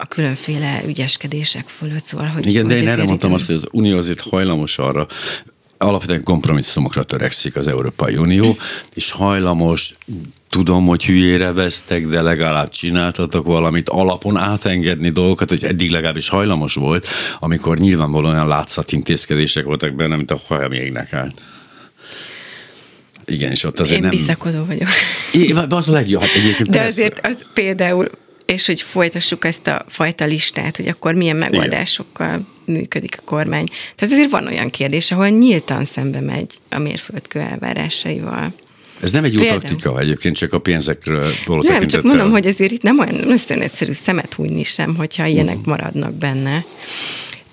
[0.00, 2.04] a különféle ügyeskedések fölött.
[2.04, 5.06] Szóval, hogy, Igen, de hogy én erre mondtam azt, hogy az Unió azért hajlamos arra,
[5.78, 8.56] alapvetően kompromisszumokra törekszik az Európai Unió,
[8.94, 9.94] és hajlamos,
[10.48, 16.74] tudom, hogy hülyére vesztek, de legalább csináltatok valamit, alapon átengedni dolgokat, hogy eddig legalábbis hajlamos
[16.74, 17.06] volt,
[17.38, 21.40] amikor nyilvánvalóan olyan látszat intézkedések voltak benne, mint a haja égnek állt.
[23.26, 24.10] Igen, és ott azért Én nem...
[24.10, 24.88] bizakodó vagyok.
[25.32, 26.86] É, az a legjobb, hát egyébként De persze.
[26.86, 28.10] azért az például,
[28.46, 32.46] és hogy folytassuk ezt a fajta listát, hogy akkor milyen megoldásokkal Igen.
[32.66, 33.66] Működik a kormány.
[33.96, 38.52] Tehát azért van olyan kérdés, ahol nyíltan szembe megy a mérföldkő elvárásaival.
[39.02, 39.60] Ez nem egy jó Például.
[39.60, 42.00] taktika egyébként, csak a pénzekről Nem, csak tekintettel.
[42.10, 45.68] mondom, hogy azért itt nem olyan összön egyszerű szemet hújni sem, hogyha ilyenek Mhm.
[45.68, 46.64] maradnak benne.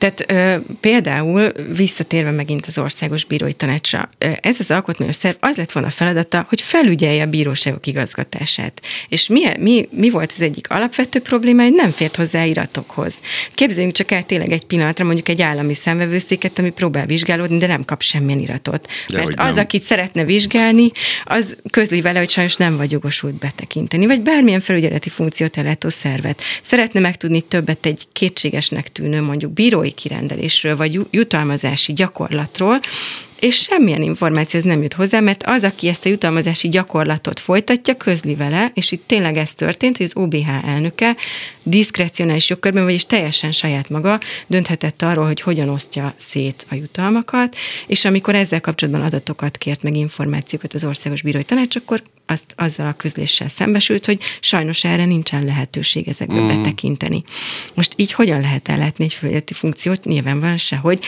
[0.01, 4.09] Tehát ö, például visszatérve megint az Országos Bírói Tanácsra,
[4.41, 8.81] ez az alkotmányos szerv az lett volna a feladata, hogy felügyelje a bíróságok igazgatását.
[9.09, 13.19] És mi, mi, mi volt az egyik alapvető probléma, hogy nem fért hozzá iratokhoz.
[13.53, 17.85] Képzeljünk csak el tényleg egy pillanatra mondjuk egy állami szemvevőszéket, ami próbál vizsgálódni, de nem
[17.85, 18.87] kap semmilyen iratot.
[19.07, 19.63] De Mert az, nem.
[19.63, 20.91] akit szeretne vizsgálni,
[21.23, 26.41] az közli vele, hogy sajnos nem vagy jogosult betekinteni, vagy bármilyen felügyeleti funkciót ellátó szervet.
[26.61, 32.79] Szeretne megtudni többet egy kétségesnek tűnő mondjuk bírói kirendelésről, vagy ju- jutalmazási gyakorlatról,
[33.41, 37.97] és semmilyen információ ez nem jut hozzá, mert az, aki ezt a jutalmazási gyakorlatot folytatja,
[37.97, 41.15] közli vele, és itt tényleg ez történt, hogy az OBH elnöke
[41.63, 47.55] diszkrecionális jogkörben, vagyis teljesen saját maga dönthetett arról, hogy hogyan osztja szét a jutalmakat,
[47.87, 52.01] és amikor ezzel kapcsolatban adatokat kért meg információkat az Országos Bírói Tanács, akkor
[52.31, 56.47] azt, azzal a közléssel szembesült, hogy sajnos erre nincsen lehetőség ezekbe mm.
[56.47, 57.23] betekinteni.
[57.73, 60.05] Most így hogyan lehet ellátni egy felületi funkciót?
[60.05, 60.99] Nyilvánvalóan se, hogy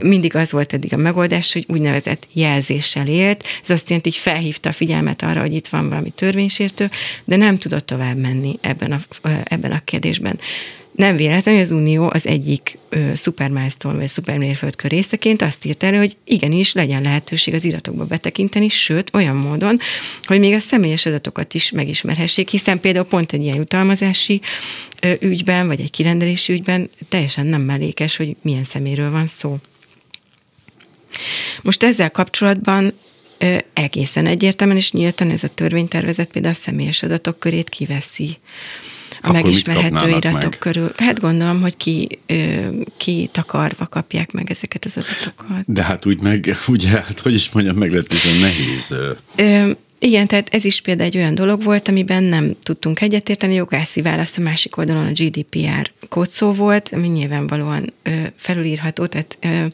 [0.00, 3.44] mindig az volt eddig a megoldás, hogy úgynevezett jelzéssel élt.
[3.62, 6.90] Ez azt jelenti, hogy felhívta a figyelmet arra, hogy itt van valami törvénysértő,
[7.24, 10.38] de nem tudott tovább menni ebben a, ebben a kérdésben.
[10.92, 16.16] Nem véletlenül az Unió az egyik ö, szupermilestone vagy szupermérföldkör részeként azt írt elő, hogy
[16.24, 19.78] igenis legyen lehetőség az iratokba betekinteni, sőt olyan módon,
[20.24, 24.40] hogy még a személyes adatokat is megismerhessék, hiszen például pont egy ilyen jutalmazási
[25.20, 29.56] ügyben, vagy egy kirendelési ügyben teljesen nem mellékes, hogy milyen szeméről van szó.
[31.62, 32.92] Most ezzel kapcsolatban
[33.72, 38.38] egészen egyértelműen és nyíltan ez a törvénytervezet például a személyes adatok körét kiveszi
[39.22, 40.56] a Akkor megismerhető iratok meg?
[40.58, 40.92] körül.
[40.96, 42.18] Hát gondolom, hogy ki,
[42.96, 45.64] ki takarva kapják meg ezeket az adatokat.
[45.66, 48.94] De hát úgy meg, ugye, hát hogy is mondjam, meglehetősen nehéz.
[49.36, 53.54] ö, igen, tehát ez is például egy olyan dolog volt, amiben nem tudtunk egyetérteni.
[53.54, 59.66] Jogászi válasz a másik oldalon a GDPR kódszó volt, ami nyilvánvalóan ö, felülírható, tehát ö,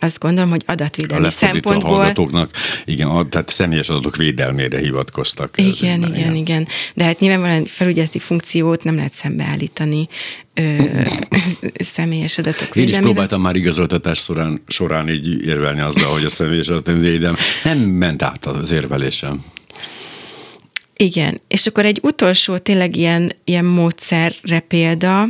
[0.00, 1.90] azt gondolom, hogy A adatvédelmi a szempontból...
[1.90, 2.50] hallgatóknak,
[2.84, 5.54] igen, a, tehát személyes adatok védelmére hivatkoztak.
[5.56, 6.68] Igen, ügyben, igen, igen.
[6.94, 10.08] De hát nyilvánvalóan felügyeleti funkciót nem lehet szembeállítani
[10.54, 11.00] ö,
[11.94, 16.68] személyes adatok Én is próbáltam már igazoltatás során, során így érvelni azzal, hogy a személyes
[16.68, 19.44] adatvédelem nem ment át az érvelésem.
[20.96, 25.28] Igen, és akkor egy utolsó tényleg ilyen, ilyen módszerre példa,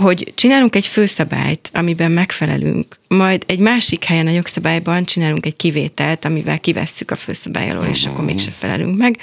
[0.00, 6.24] hogy csinálunk egy főszabályt, amiben megfelelünk, majd egy másik helyen a jogszabályban csinálunk egy kivételt,
[6.24, 9.18] amivel kivesszük a főszabály alól, és akkor mégse felelünk meg.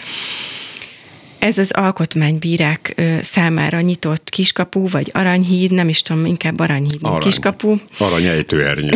[1.40, 7.20] Ez az alkotmánybírák számára nyitott kiskapu, vagy aranyhíd, nem is tudom, inkább aranyhíd, mint Arany.
[7.20, 8.92] kiskapu, Aranyejtőernyő.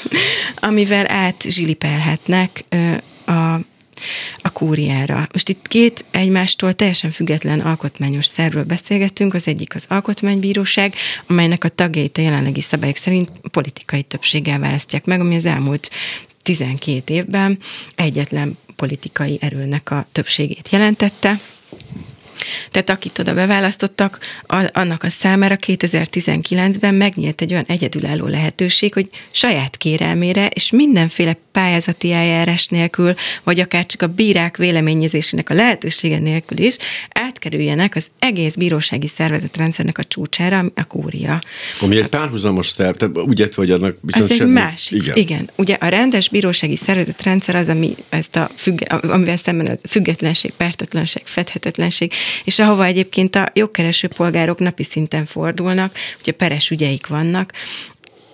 [0.68, 2.64] amivel átzsilipelhetnek
[3.26, 3.54] a,
[4.42, 5.28] a kúriára.
[5.32, 10.94] Most itt két egymástól teljesen független alkotmányos szervről beszélgetünk, az egyik az alkotmánybíróság,
[11.26, 15.90] amelynek a tagjait a jelenlegi szabályok szerint politikai többséggel választják meg, ami az elmúlt
[16.42, 17.58] 12 évben
[17.94, 21.40] egyetlen politikai erőnek a többségét jelentette.
[22.70, 24.18] Tehát akit oda beválasztottak,
[24.72, 32.12] annak a számára 2019-ben megnyílt egy olyan egyedülálló lehetőség, hogy saját kérelmére és mindenféle pályázati
[32.12, 36.76] eljárás nélkül, vagy akár csak a bírák véleményezésének a lehetősége nélkül is
[37.08, 41.40] átkerüljenek az egész bírósági szervezetrendszernek a csúcsára, a kúria.
[41.80, 45.02] Ami egy párhuzamos szerv, tehát úgy értve, hogy annak viszont egy semmi- másik.
[45.02, 45.16] Igen.
[45.16, 45.50] Igen.
[45.56, 51.22] Ugye a rendes bírósági szervezetrendszer az, ami ezt a függe, amivel szemben a függetlenség, pártatlenség,
[51.24, 52.12] fedhetetlenség,
[52.44, 57.52] és ahova egyébként a jogkereső polgárok napi szinten fordulnak, ugye peres ügyeik vannak,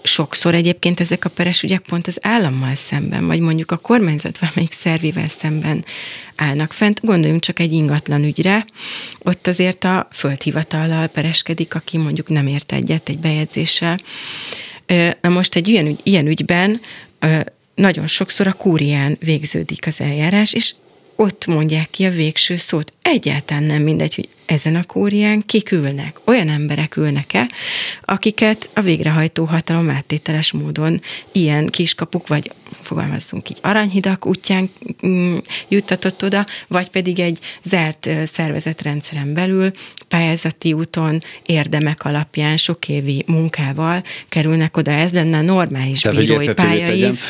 [0.02, 4.72] sokszor egyébként ezek a peres ügyek pont az állammal szemben, vagy mondjuk a kormányzat valamelyik
[4.72, 5.84] szervivel szemben
[6.37, 7.00] állnak fent.
[7.02, 8.64] Gondoljunk csak egy ingatlan ügyre,
[9.22, 13.98] ott azért a földhivatallal pereskedik, aki mondjuk nem ért egyet egy bejegyzéssel,
[15.20, 16.80] Na most egy ilyen, ügy, ilyen ügyben
[17.74, 20.74] nagyon sokszor a kúrián végződik az eljárás, és
[21.16, 22.92] ott mondják ki a végső szót.
[23.10, 26.20] Egyáltalán nem mindegy, hogy ezen a kórián kik ülnek.
[26.24, 27.50] Olyan emberek ülnek-e,
[28.04, 31.00] akiket a végrehajtó hatalom áttételes módon
[31.32, 32.50] ilyen kiskapuk, vagy
[32.82, 34.70] fogalmazzunk így, aranyhidak útján
[35.06, 35.36] mm,
[35.68, 39.70] juttatott oda, vagy pedig egy zárt szervezetrendszeren belül
[40.08, 44.90] pályázati úton, érdemek alapján, sok évi munkával kerülnek oda.
[44.90, 47.20] Ez lenne a normális Tehát, bírói pályaév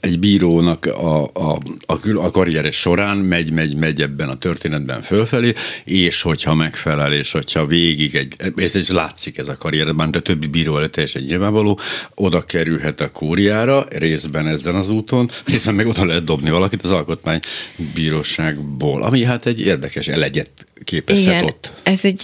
[0.00, 5.52] egy bírónak a, a, a, a karrieres során megy, megy, megy ebben a történetben fölfelé,
[5.84, 10.20] és hogyha megfelel, és hogyha végig egy, ez, ez látszik ez a karrierben, de a
[10.20, 11.78] többi bíró előtt teljesen nyilvánvaló,
[12.14, 16.90] oda kerülhet a kúriára, részben ezen az úton, részben meg oda lehet dobni valakit az
[16.90, 20.50] alkotmánybíróságból, ami hát egy érdekes elegyet
[20.84, 21.70] képezhet Igen, ott.
[21.82, 22.20] ez egy,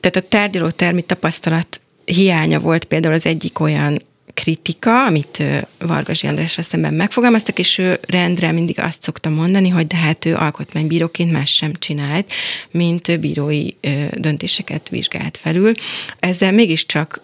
[0.00, 4.02] tehát a tárgyaló termi tapasztalat hiánya volt például az egyik olyan
[4.34, 5.42] kritika, amit
[5.78, 10.34] Vargas Andrásra szemben megfogalmaztak, és ő rendre mindig azt szokta mondani, hogy de hát ő
[10.34, 12.32] alkotmánybíróként más sem csinált,
[12.70, 13.68] mint bírói
[14.12, 15.72] döntéseket vizsgált felül.
[16.18, 17.20] Ezzel mégiscsak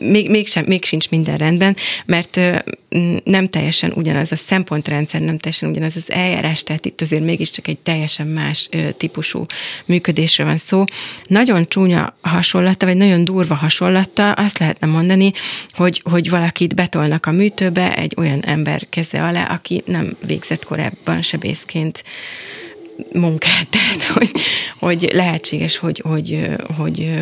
[0.00, 1.76] még, sem, még sincs minden rendben,
[2.06, 2.40] mert
[3.24, 7.78] nem teljesen ugyanaz a szempontrendszer, nem teljesen ugyanaz az eljárás, tehát itt azért mégiscsak egy
[7.78, 9.44] teljesen más típusú
[9.84, 10.84] működésről van szó.
[11.26, 15.32] Nagyon csúnya hasonlata, vagy nagyon durva hasonlata, azt lehetne mondani,
[15.72, 21.22] hogy, hogy valakit betolnak a műtőbe egy olyan ember keze alá, aki nem végzett korábban
[21.22, 22.04] sebészként
[23.12, 24.30] munkát, tehát hogy,
[24.78, 27.12] hogy lehetséges, hogy, hogy, hogy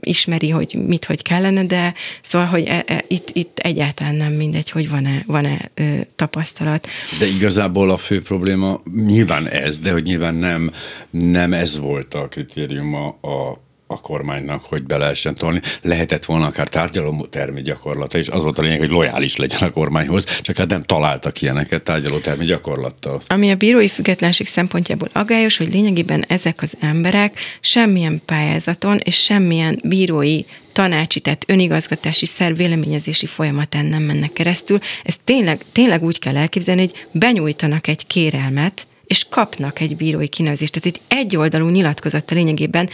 [0.00, 4.70] ismeri, hogy mit, hogy kellene, de szóval, hogy e, e, itt, itt egyáltalán nem mindegy,
[4.70, 5.70] hogy van-e, van-e
[6.16, 6.88] tapasztalat.
[7.18, 10.70] De igazából a fő probléma nyilván ez, de hogy nyilván nem,
[11.10, 15.60] nem ez volt a kritérium a, a a kormánynak, hogy be lehessen tolni.
[15.82, 20.24] Lehetett volna akár tárgyalótermi gyakorlata, és az volt a lényeg, hogy lojális legyen a kormányhoz,
[20.40, 23.22] csak hát nem találtak ilyeneket tárgyalótermi gyakorlattal.
[23.26, 29.80] Ami a bírói függetlenség szempontjából agályos, hogy lényegében ezek az emberek semmilyen pályázaton és semmilyen
[29.84, 30.40] bírói
[30.72, 34.78] tanácsi, tehát önigazgatási szerv véleményezési folyamatán nem mennek keresztül.
[35.04, 40.72] Ez tényleg, tényleg úgy kell elképzelni, hogy benyújtanak egy kérelmet, és kapnak egy bírói kinevezést.
[40.72, 42.88] Tehát itt egyoldalú nyilatkozata lényegében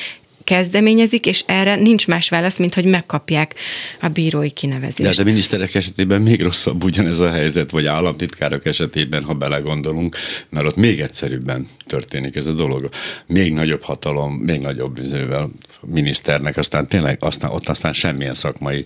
[0.45, 3.55] kezdeményezik, és erre nincs más válasz, mint hogy megkapják
[4.01, 5.03] a bírói kinevezést.
[5.03, 10.17] De hát a miniszterek esetében még rosszabb ugyanez a helyzet, vagy államtitkárok esetében, ha belegondolunk,
[10.49, 12.89] mert ott még egyszerűbben történik ez a dolog.
[13.27, 15.51] Még nagyobb hatalom, még nagyobb vizővel
[15.87, 18.85] miniszternek, aztán tényleg aztán, ott aztán semmilyen szakmai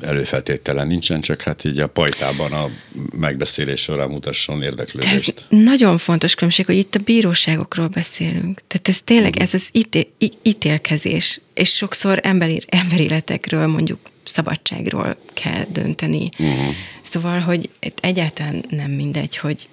[0.00, 2.70] előfeltétele nincsen, csak hát így a pajtában a
[3.16, 5.14] megbeszélés során mutasson érdeklődést.
[5.14, 8.60] ez nagyon fontos különbség, hogy itt a bíróságokról beszélünk.
[8.66, 10.08] Tehát ez tényleg, ez az ité,
[10.42, 16.28] ítélkezés, és sokszor emberi, emberéletekről, mondjuk szabadságról kell dönteni.
[16.38, 16.74] Uh-huh.
[17.14, 17.68] Szóval, hogy
[18.00, 19.68] egyáltalán nem mindegy, hogy...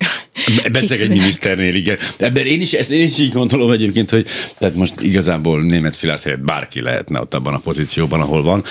[0.72, 1.98] Beszélek egy miniszternél, igen.
[2.18, 4.28] Ebben én is, ezt én is így gondolom egyébként, hogy
[4.58, 8.64] tehát most igazából német Szilárd helyett bárki lehetne ott abban a pozícióban, ahol van.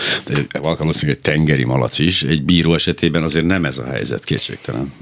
[0.52, 2.22] Valószínűleg egy tengeri malac is.
[2.22, 4.92] Egy bíró esetében azért nem ez a helyzet kétségtelen.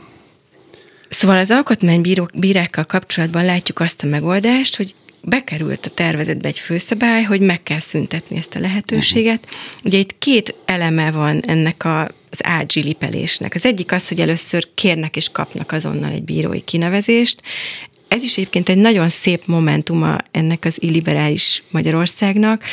[1.08, 7.40] Szóval az alkotmánybírákkal kapcsolatban látjuk azt a megoldást, hogy bekerült a tervezetbe egy főszabály, hogy
[7.40, 9.40] meg kell szüntetni ezt a lehetőséget.
[9.44, 9.84] Uh-huh.
[9.84, 12.08] Ugye itt két eleme van ennek a,
[12.38, 13.54] az ágyzsilipelésnek.
[13.54, 17.42] Az egyik az, hogy először kérnek és kapnak azonnal egy bírói kinevezést.
[18.08, 22.64] Ez is egyébként egy nagyon szép momentuma ennek az illiberális Magyarországnak,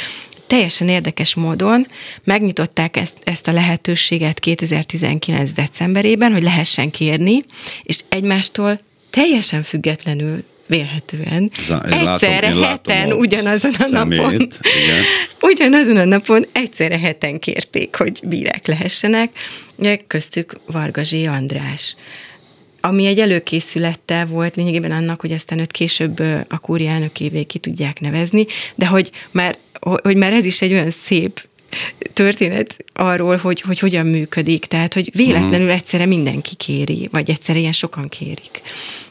[0.48, 1.88] teljesen érdekes módon
[2.24, 5.52] megnyitották ezt, ezt a lehetőséget 2019.
[5.52, 7.46] decemberében, hogy lehessen kérni,
[7.84, 11.52] és egymástól teljesen függetlenül vélhetően.
[11.90, 15.04] egyszerre látom, heten ugyanazon a szemét, napon, igen.
[15.52, 19.30] ugyanazon a napon egyszerre heten kérték, hogy bírák lehessenek,
[20.08, 21.96] köztük Vargazsi András
[22.86, 28.00] ami egy előkészülette volt lényegében annak, hogy aztán őt később a kúri elnökévé ki tudják
[28.00, 28.46] nevezni,
[28.76, 31.48] de hogy már, hogy már ez is egy olyan szép
[32.14, 34.66] történet arról, hogy, hogy hogyan működik.
[34.66, 35.76] Tehát, hogy véletlenül mhm.
[35.76, 38.62] egyszerre mindenki kéri, vagy egyszerre ilyen sokan kérik.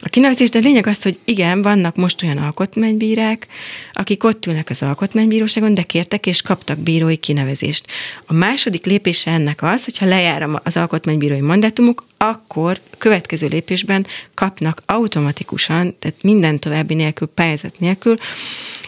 [0.02, 3.46] A kinevezés, de a lényeg az, hogy igen, vannak most olyan alkotmánybírák,
[3.92, 7.86] akik ott ülnek az alkotmánybíróságon, de kértek és kaptak bírói kinevezést.
[8.26, 15.94] A második lépése ennek az, hogyha lejár az alkotmánybírói mandátumuk, akkor következő lépésben kapnak automatikusan,
[15.98, 18.16] tehát minden további nélkül, pályázat nélkül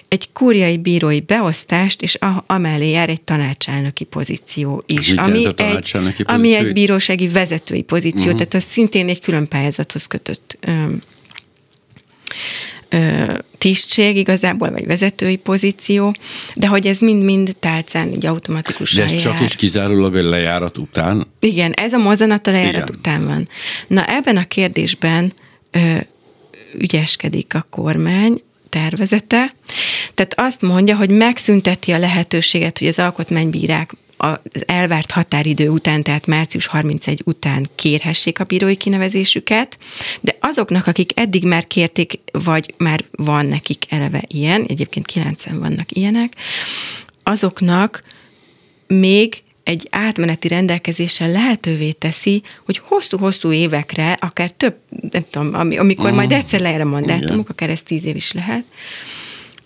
[0.09, 5.55] egy kúriai bírói beosztást, és a, amellé jár egy tanácselnöki pozíció is, Mit ami egy,
[5.55, 6.01] pozíció?
[6.25, 8.35] ami egy bírósági vezetői pozíció, uh-huh.
[8.35, 10.87] tehát az szintén egy külön pályázathoz kötött ö,
[12.89, 16.15] ö, tisztség igazából, vagy vezetői pozíció,
[16.55, 21.27] de hogy ez mind-mind tálcán így automatikusan De ez csak és kizárólag a lejárat után?
[21.41, 22.99] Igen, ez a mozanat a lejárat Igen.
[22.99, 23.49] után van.
[23.87, 25.33] Na ebben a kérdésben
[25.71, 25.97] ö,
[26.79, 29.55] ügyeskedik a kormány, tervezete.
[30.15, 36.27] Tehát azt mondja, hogy megszünteti a lehetőséget, hogy az alkotmánybírák az elvárt határidő után, tehát
[36.27, 39.79] március 31 után kérhessék a bírói kinevezésüket,
[40.21, 45.93] de azoknak, akik eddig már kérték, vagy már van nekik eleve ilyen, egyébként kilencen vannak
[45.93, 46.35] ilyenek,
[47.23, 48.03] azoknak
[48.87, 54.75] még egy átmeneti rendelkezéssel lehetővé teszi, hogy hosszú-hosszú évekre, akár több,
[55.11, 56.37] nem tudom, amikor majd mm.
[56.37, 58.65] egyszer lejár a mandátumok, akár ez tíz év is lehet,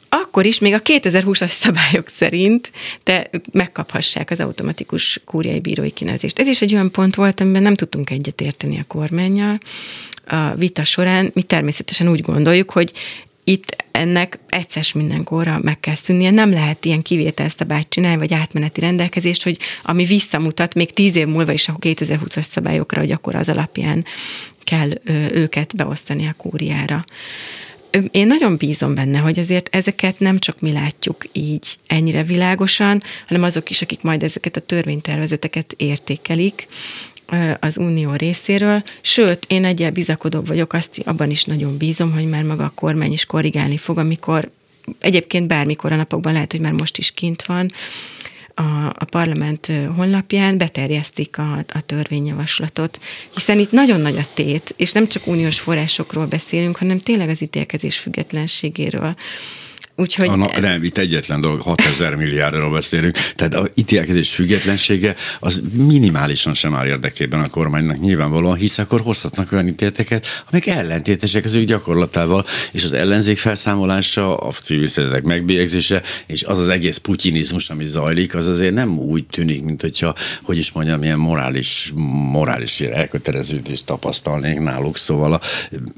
[0.08, 2.70] akkor is még a 2020-as szabályok szerint
[3.02, 6.38] te megkaphassák az automatikus kúriai bírói kinevezést.
[6.38, 9.58] Ez is egy olyan pont volt, amiben nem tudtunk egyet érteni a kormányjal
[10.26, 11.30] a vita során.
[11.34, 12.92] Mi természetesen úgy gondoljuk, hogy
[13.44, 16.30] itt ennek egyszer mindenkorra meg kell szűnnie.
[16.30, 21.52] Nem lehet ilyen kivételszabályt csinálni, vagy átmeneti rendelkezést, hogy ami visszamutat még tíz év múlva
[21.52, 24.04] is a 2020-as szabályokra, hogy akkor az alapján
[24.64, 24.90] kell
[25.32, 27.04] őket beosztani a kúriára
[28.10, 33.42] én nagyon bízom benne, hogy azért ezeket nem csak mi látjuk így ennyire világosan, hanem
[33.42, 36.66] azok is, akik majd ezeket a törvénytervezeteket értékelik
[37.60, 38.82] az unió részéről.
[39.00, 43.12] Sőt, én egyel bizakodóbb vagyok, azt abban is nagyon bízom, hogy már maga a kormány
[43.12, 44.50] is korrigálni fog, amikor
[44.98, 47.72] egyébként bármikor a napokban lehet, hogy már most is kint van,
[48.60, 53.00] a, a parlament honlapján beterjesztik a, a törvényjavaslatot,
[53.34, 57.42] hiszen itt nagyon nagy a tét, és nem csak uniós forrásokról beszélünk, hanem tényleg az
[57.42, 59.16] ítélkezés függetlenségéről.
[60.00, 60.28] Úgyhogy...
[60.28, 66.74] A, nem, itt egyetlen dolog, 6000 milliárdról beszélünk, tehát a ítélkezés függetlensége az minimálisan sem
[66.74, 72.44] áll érdekében a kormánynak nyilvánvalóan, hisz akkor hozhatnak olyan ítéleteket, amik ellentétesek az ő gyakorlatával,
[72.72, 78.34] és az ellenzék felszámolása, a civil szervezetek megbélyegzése, és az az egész putinizmus, ami zajlik,
[78.34, 81.92] az azért nem úgy tűnik, mint hogyha, hogy is mondjam, ilyen morális,
[82.32, 85.40] morális elköteleződést tapasztalnék náluk, szóval, a,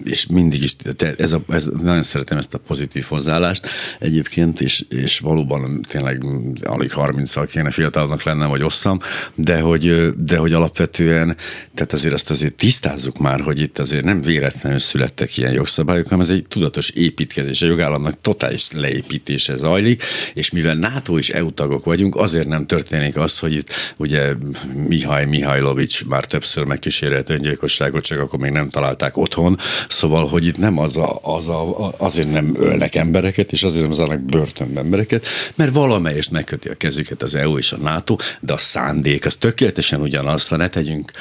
[0.04, 0.76] és mindig is,
[1.16, 6.24] ez a, ez, nagyon szeretem ezt a pozitív hozzáállást, egyébként, és, és valóban tényleg
[6.62, 8.98] alig 30-szal kéne fiatalnak lennem, vagy osszam,
[9.34, 11.36] de hogy, de hogy alapvetően,
[11.74, 16.24] tehát azért azt azért tisztázzuk már, hogy itt azért nem véletlenül születtek ilyen jogszabályok, hanem
[16.24, 20.02] ez egy tudatos építkezés, a jogállamnak totális leépítése zajlik,
[20.34, 24.34] és mivel NATO és EU tagok vagyunk, azért nem történik az, hogy itt ugye
[24.88, 30.58] Mihály Mihajlovics már többször megkísérelt öngyilkosságot, csak akkor még nem találták otthon, szóval, hogy itt
[30.58, 35.26] nem az a, az a, azért nem ölnek embereket, és azért nem zárnak börtönbe embereket,
[35.54, 40.00] mert valamelyest megköti a kezüket az EU és a NATO, de a szándék az tökéletesen
[40.00, 41.12] ugyanaz, ne tegyünk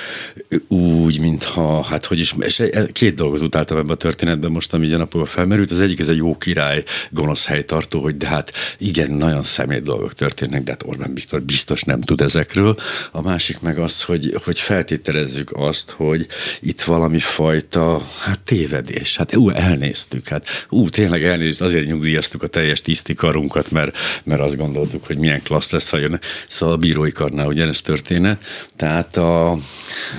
[0.67, 5.25] úgy, mintha, hát hogy is, és két dolgot utáltam ebben a történetben most, ami napokban
[5.25, 5.71] felmerült.
[5.71, 10.13] Az egyik, ez egy jó király, gonosz helytartó, hogy de hát igen, nagyon személy dolgok
[10.13, 12.75] történnek, de hát Orbán Viktor biztos nem tud ezekről.
[13.11, 16.27] A másik meg az, hogy, hogy feltételezzük azt, hogy
[16.61, 19.17] itt valami fajta hát tévedés.
[19.17, 24.57] Hát ú, elnéztük, hát ú, tényleg elnézést, azért nyugdíjaztuk a teljes tisztikarunkat, mert, mert azt
[24.57, 26.19] gondoltuk, hogy milyen klassz lesz, ha jön.
[26.47, 28.43] Szóval a bírói karnál ugyanez történet.
[28.75, 29.57] Tehát a,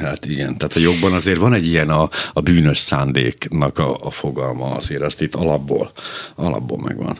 [0.00, 4.10] hát igen, tehát a jogban azért van egy ilyen a, a bűnös szándéknak a, a
[4.10, 5.92] fogalma, azért azt itt alapból,
[6.34, 7.18] alapból megvan.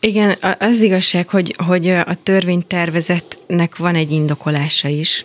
[0.00, 5.22] Igen, az igazság, hogy, hogy a törvénytervezetnek van egy indokolása is,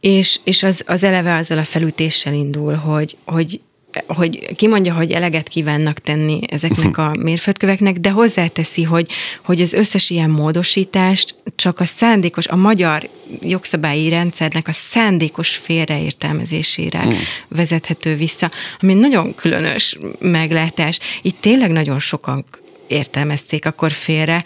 [0.00, 3.60] és, és az, az eleve azzal a felütéssel indul, hogy, hogy
[4.06, 9.10] hogy kimondja, hogy eleget kívánnak tenni ezeknek a mérföldköveknek, de hozzáteszi, hogy,
[9.44, 13.08] hogy az összes ilyen módosítást csak a szándékos, a magyar
[13.40, 17.18] jogszabályi rendszernek a szándékos félreértelmezésére hmm.
[17.48, 20.98] vezethető vissza, ami nagyon különös meglátás.
[21.22, 22.44] Itt tényleg nagyon sokan
[22.86, 24.42] értelmezték akkor félre,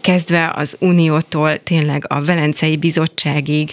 [0.00, 3.72] kezdve az Uniótól tényleg a Velencei Bizottságig,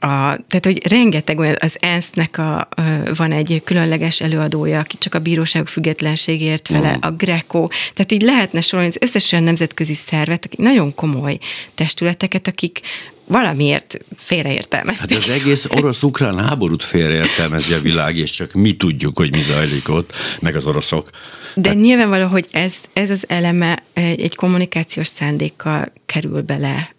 [0.00, 2.66] a, tehát, hogy rengeteg olyan, az ENSZ-nek a, a,
[3.14, 6.98] van egy különleges előadója, aki csak a bíróság függetlenségért fele, mm.
[7.00, 11.38] a Greco, tehát így lehetne sorolni az összes olyan nemzetközi szervet, akik nagyon komoly
[11.74, 12.80] testületeket, akik
[13.30, 15.10] valamiért félreértelmezték.
[15.10, 19.88] Hát az egész orosz-ukrán háborút félreértelmezi a világ, és csak mi tudjuk, hogy mi zajlik
[19.88, 21.10] ott, meg az oroszok.
[21.54, 21.78] De Tehát...
[21.78, 26.94] nyilvánvaló, hogy ez, ez az eleme egy, egy kommunikációs szándékkal kerül bele.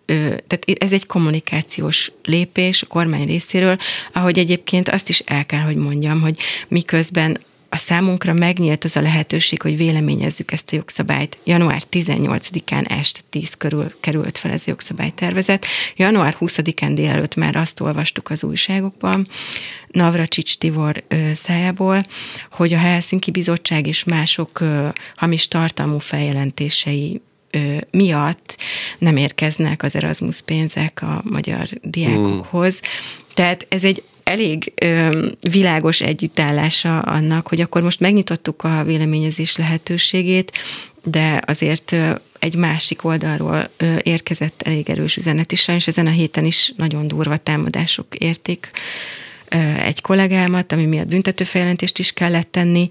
[0.48, 3.78] Tehát ez egy kommunikációs lépés a kormány részéről,
[4.14, 7.38] ahogy egyébként azt is el kell, hogy mondjam, hogy miközben
[7.74, 11.38] a számunkra megnyílt az a lehetőség, hogy véleményezzük ezt a jogszabályt.
[11.44, 15.66] Január 18-án este 10 körül került fel ez a jogszabálytervezet.
[15.96, 19.28] Január 20-án délelőtt már azt olvastuk az újságokban,
[19.88, 21.04] Navracsics Tibor
[21.36, 22.02] szájából,
[22.52, 24.64] hogy a Helsinki Bizottság és mások
[25.16, 27.22] hamis tartalmú feljelentései
[27.92, 28.58] miatt
[28.98, 32.76] nem érkeznek az Erasmus pénzek a magyar diákokhoz.
[32.76, 32.90] Mm.
[33.34, 40.52] Tehát ez egy elég ö, világos együttállása annak, hogy akkor most megnyitottuk a véleményezés lehetőségét,
[41.04, 41.96] de azért
[42.40, 43.70] egy másik oldalról
[44.02, 48.72] érkezett elég erős üzenet is, és ezen a héten is nagyon durva támadások érték
[49.86, 52.88] egy kollégámat, ami miatt büntetőfeljelentést is kellett tenni,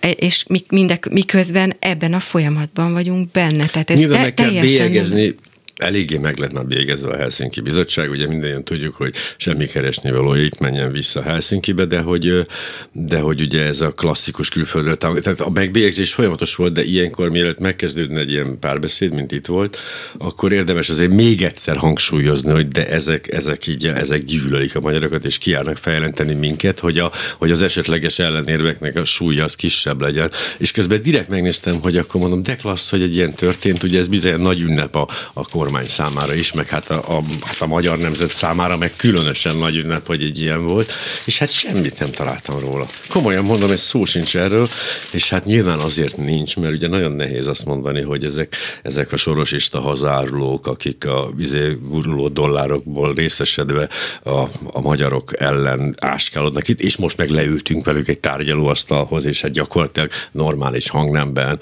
[0.00, 3.66] és mindek, miközben ebben a folyamatban vagyunk benne.
[3.66, 5.34] Tehát ez Nyilván te, meg kell bélyegezni,
[5.78, 10.42] eléggé meg lett már végezve a Helsinki Bizottság, ugye mindannyian tudjuk, hogy semmi keresni valója,
[10.42, 12.46] itt menjen vissza Helsinkibe, de hogy,
[12.92, 17.58] de hogy ugye ez a klasszikus külföldről, tehát a megbélyegzés folyamatos volt, de ilyenkor mielőtt
[17.58, 19.78] megkezdődne egy ilyen párbeszéd, mint itt volt,
[20.18, 25.24] akkor érdemes azért még egyszer hangsúlyozni, hogy de ezek, ezek így, ezek gyűlölik a magyarokat,
[25.24, 30.30] és kiállnak feljelenteni minket, hogy, a, hogy az esetleges ellenérveknek a súlya az kisebb legyen.
[30.58, 34.08] És közben direkt megnéztem, hogy akkor mondom, de klassz, hogy egy ilyen történt, ugye ez
[34.08, 37.98] bizony nagy ünnep a, a kormány számára is, meg hát a, a, hát a magyar
[37.98, 40.92] nemzet számára meg különösen nagy ünnep, hogy egy ilyen volt,
[41.24, 42.86] és hát semmit nem találtam róla.
[43.08, 44.68] Komolyan mondom, ez szó sincs erről,
[45.10, 49.16] és hát nyilván azért nincs, mert ugye nagyon nehéz azt mondani, hogy ezek, ezek a
[49.16, 53.88] sorosista hazárulók, akik a izé, guruló dollárokból részesedve
[54.22, 59.52] a, a magyarok ellen áskálodnak itt, és most meg leültünk velük egy tárgyalóasztalhoz, és egy
[59.52, 61.58] gyakorlatilag normális hangnemben,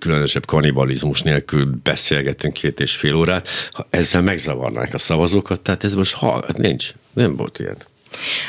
[0.00, 5.94] különösebb kanibalizmus nélkül beszélgettünk két és fél órát, ha ezzel megzavarnák a szavazókat, tehát ez
[5.94, 7.76] most ha, hát nincs, nem volt ilyen.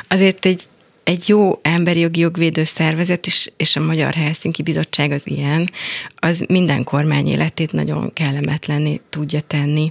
[0.08, 0.68] Azért egy
[1.04, 5.70] egy jó emberi jogi jogvédő szervezet is, és a Magyar Helsinki Bizottság az ilyen,
[6.16, 9.90] az minden kormány életét nagyon kellemetlenné tudja tenni.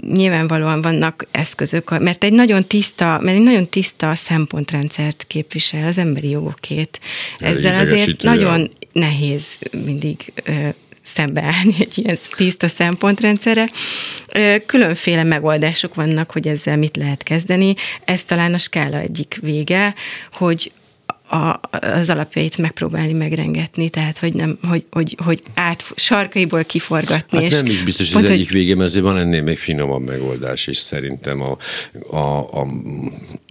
[0.00, 6.28] Nyilvánvalóan vannak eszközök, mert egy nagyon tiszta, mert egy nagyon tiszta szempontrendszert képvisel az emberi
[6.28, 7.00] jogokét.
[7.38, 9.44] Ezzel azért nagyon nehéz
[9.84, 10.32] mindig
[11.18, 13.68] szembeállni egy ilyen tiszta szempontrendszerre.
[14.66, 17.74] Különféle megoldások vannak, hogy ezzel mit lehet kezdeni.
[18.04, 19.94] Ez talán a skála egyik vége,
[20.32, 20.72] hogy
[21.30, 27.38] a, az alapjait megpróbálni megrengetni, tehát hogy nem, hogy, hogy, hogy át sarkaiból kiforgatni.
[27.38, 30.06] Hát és nem is biztos, hogy az egyik vége, mert azért van ennél még finomabb
[30.06, 31.40] megoldás is szerintem.
[31.40, 31.56] A,
[32.10, 32.66] a, a,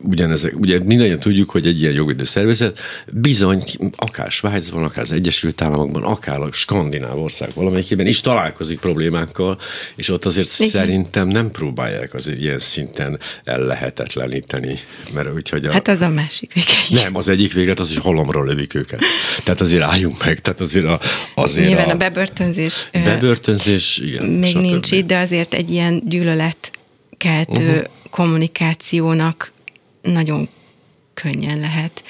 [0.03, 2.79] ugyanezek, ugye mindannyian tudjuk, hogy egy ilyen jogvédő szervezet
[3.13, 3.63] bizony
[3.95, 9.57] akár Svájcban, akár az Egyesült Államokban, akár a skandináv ország valamelyikében is találkozik problémákkal,
[9.95, 10.69] és ott azért Igen.
[10.69, 14.79] szerintem nem próbálják az ilyen szinten ellehetetleníteni.
[15.13, 17.03] Mert úgyhogy a, hát az a másik vége.
[17.03, 19.01] Nem, az egyik vége véget az, hogy halomra lövik őket.
[19.43, 20.99] Tehát azért álljunk meg, tehát azért a...
[21.35, 22.89] Azért Nyilván a, a bebörtönzés...
[22.91, 24.25] Bebörtönzés, igen.
[24.25, 27.85] Még nincs itt, de azért egy ilyen gyűlöletkeltő uh-huh.
[28.09, 29.51] kommunikációnak
[30.01, 30.47] nagyon
[31.13, 32.03] könnyen lehet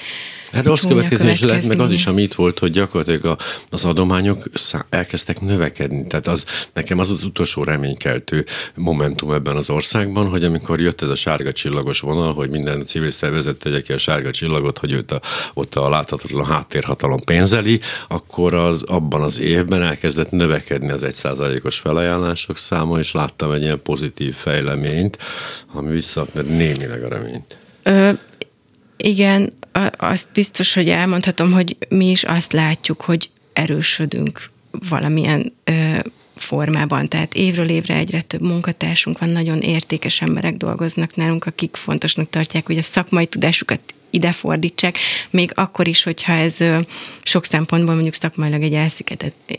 [0.52, 3.36] Hát rossz következés lett meg az is, ami itt volt, hogy gyakorlatilag a,
[3.70, 4.42] az adományok
[4.88, 6.06] elkezdtek növekedni.
[6.06, 11.08] Tehát az, nekem az az utolsó reménykeltő momentum ebben az országban, hogy amikor jött ez
[11.08, 15.12] a sárga csillagos vonal, hogy minden civil szervezet tegye ki a sárga csillagot, hogy őt
[15.12, 15.20] a,
[15.54, 22.56] ott a láthatatlan háttérhatalom pénzeli, akkor az, abban az évben elkezdett növekedni az egyszázalékos felajánlások
[22.56, 25.18] száma, és láttam egy ilyen pozitív fejleményt,
[25.72, 27.56] ami visszaadta némileg a reményt.
[27.88, 28.10] Ö,
[28.96, 29.52] igen,
[29.96, 34.50] azt biztos, hogy elmondhatom, hogy mi is azt látjuk, hogy erősödünk
[34.88, 35.98] valamilyen ö,
[36.36, 37.08] formában.
[37.08, 42.66] Tehát évről évre egyre több munkatársunk van, nagyon értékes emberek dolgoznak nálunk, akik fontosnak tartják,
[42.66, 43.80] hogy a szakmai tudásukat
[44.10, 44.98] ide fordítsák,
[45.30, 46.56] még akkor is, hogyha ez
[47.22, 48.78] sok szempontból mondjuk szakmailag egy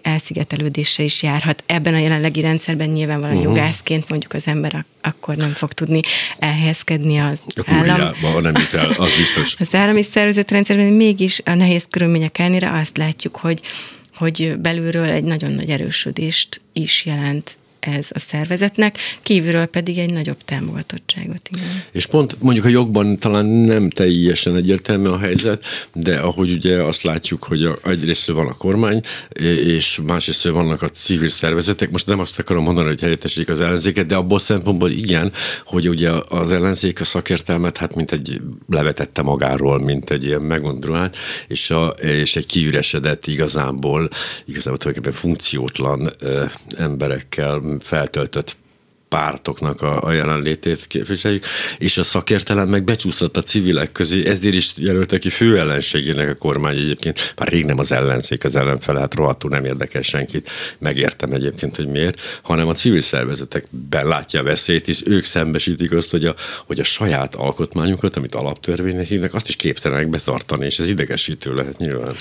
[0.02, 1.64] elszigetelődéssel is járhat.
[1.66, 3.56] Ebben a jelenlegi rendszerben nyilvánvalóan uh-huh.
[3.56, 6.00] jogászként mondjuk az ember akkor nem fog tudni
[6.40, 8.14] elhelyezkedni az a állam.
[8.42, 9.56] nem jut el, az biztos.
[9.60, 13.62] Az állami szervezetrendszerben mégis a nehéz körülmények ellenére azt látjuk, hogy
[14.16, 20.38] hogy belülről egy nagyon nagy erősödést is jelent ez a szervezetnek, kívülről pedig egy nagyobb
[20.46, 21.50] támogatottságot.
[21.52, 21.84] Igen.
[21.92, 25.64] És pont mondjuk a jogban talán nem teljesen egyértelmű a helyzet,
[25.94, 29.02] de ahogy ugye azt látjuk, hogy a, egyrészt van a kormány,
[29.66, 34.06] és másrészt vannak a civil szervezetek, most nem azt akarom mondani, hogy helyettesítik az ellenzéket,
[34.06, 35.32] de abból szempontból igen,
[35.66, 41.16] hogy ugye az ellenzék a szakértelmet hát mint egy levetette magáról, mint egy ilyen megondrulált,
[41.48, 44.10] és, a, és egy kiüresedett igazából,
[44.46, 46.10] igazából tulajdonképpen funkciótlan
[46.78, 48.58] emberekkel feltöltött
[49.10, 51.46] pártoknak a, a jelenlétét képviseljük,
[51.78, 56.34] és a szakértelem meg becsúszott a civilek közé, ezért is jelölte ki fő ellenségének a
[56.34, 57.34] kormány egyébként.
[57.38, 60.50] Már rég nem az ellenzék, az ellenfele, hát rohadtul nem érdekel senkit,
[60.80, 66.12] megértem egyébként, hogy miért, hanem a civil szervezetek belátja a veszélyt, és ők szembesítik azt,
[66.12, 70.90] hogy a, hogy a saját alkotmányukat, amit alaptörvénynek hívnak, azt is képtelenek betartani, és ez
[70.90, 72.16] idegesítő lehet nyilván.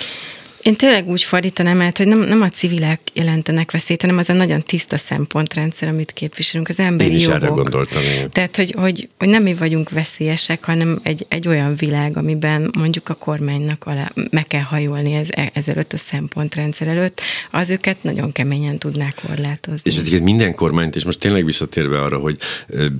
[0.68, 4.32] Én tényleg úgy fordítanám át, hogy nem, nem a civilek jelentenek veszélyt, hanem az a
[4.32, 7.42] nagyon tiszta szempontrendszer, amit képviselünk, az emberi Én is jogok.
[7.42, 8.02] erre gondoltam.
[8.02, 8.30] Igen.
[8.30, 13.08] Tehát, hogy, hogy, hogy nem mi vagyunk veszélyesek, hanem egy, egy olyan világ, amiben mondjuk
[13.08, 18.78] a kormánynak alá, meg kell hajolni ez, ezelőtt a szempontrendszer előtt, az őket nagyon keményen
[18.78, 19.90] tudnák korlátozni.
[19.90, 22.38] És egyébként minden kormányt, és most tényleg visszatérve arra, hogy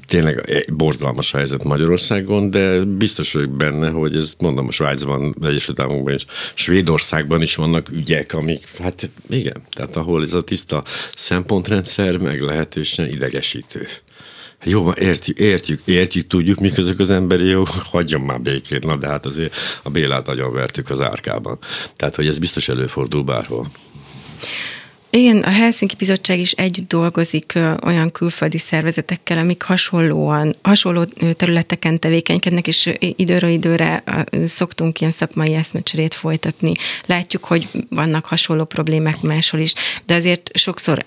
[0.07, 5.81] tényleg borzalmas a helyzet Magyarországon, de biztos vagyok benne, hogy ez mondom a Svájcban, Egyesült
[5.81, 10.85] Államokban és Svédországban is vannak ügyek, amik, hát igen, tehát ahol ez a tiszta
[11.15, 13.89] szempontrendszer meglehetősen idegesítő.
[14.65, 19.07] Jó, értjük, értjük, értjük, tudjuk, mik ezek az emberi jogok, hagyjon már békét, na de
[19.07, 21.59] hát azért a Bélát agyon vertük az árkában.
[21.97, 23.71] Tehát, hogy ez biztos előfordul bárhol.
[25.11, 31.05] Igen, a Helsinki Bizottság is együtt dolgozik olyan külföldi szervezetekkel, amik hasonlóan, hasonló
[31.37, 34.03] területeken tevékenykednek, és időről időre
[34.47, 36.73] szoktunk ilyen szakmai eszmecserét folytatni.
[37.07, 39.73] Látjuk, hogy vannak hasonló problémák máshol is,
[40.07, 41.05] de azért sokszor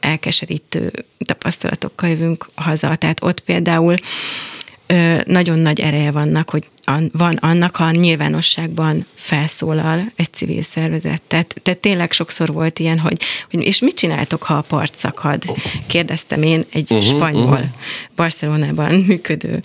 [0.00, 0.90] elkeserítő
[1.24, 2.96] tapasztalatokkal jövünk haza.
[2.96, 3.94] Tehát ott például
[5.24, 6.68] nagyon nagy ereje vannak, hogy
[7.12, 11.22] van annak, ha nyilvánosságban felszólal egy civil szervezet.
[11.26, 13.20] Tehát, tehát tényleg sokszor volt ilyen, hogy,
[13.50, 15.42] hogy és mit csináltok, ha a part szakad?
[15.86, 17.68] Kérdeztem én egy uh-huh, spanyol, uh-huh.
[18.16, 19.62] Barcelonában működő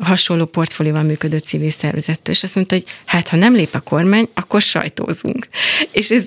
[0.00, 4.28] hasonló portfólióval működő civil szervezettől, és azt mondta, hogy hát ha nem lép a kormány,
[4.34, 5.48] akkor sajtózunk.
[5.90, 6.24] És ez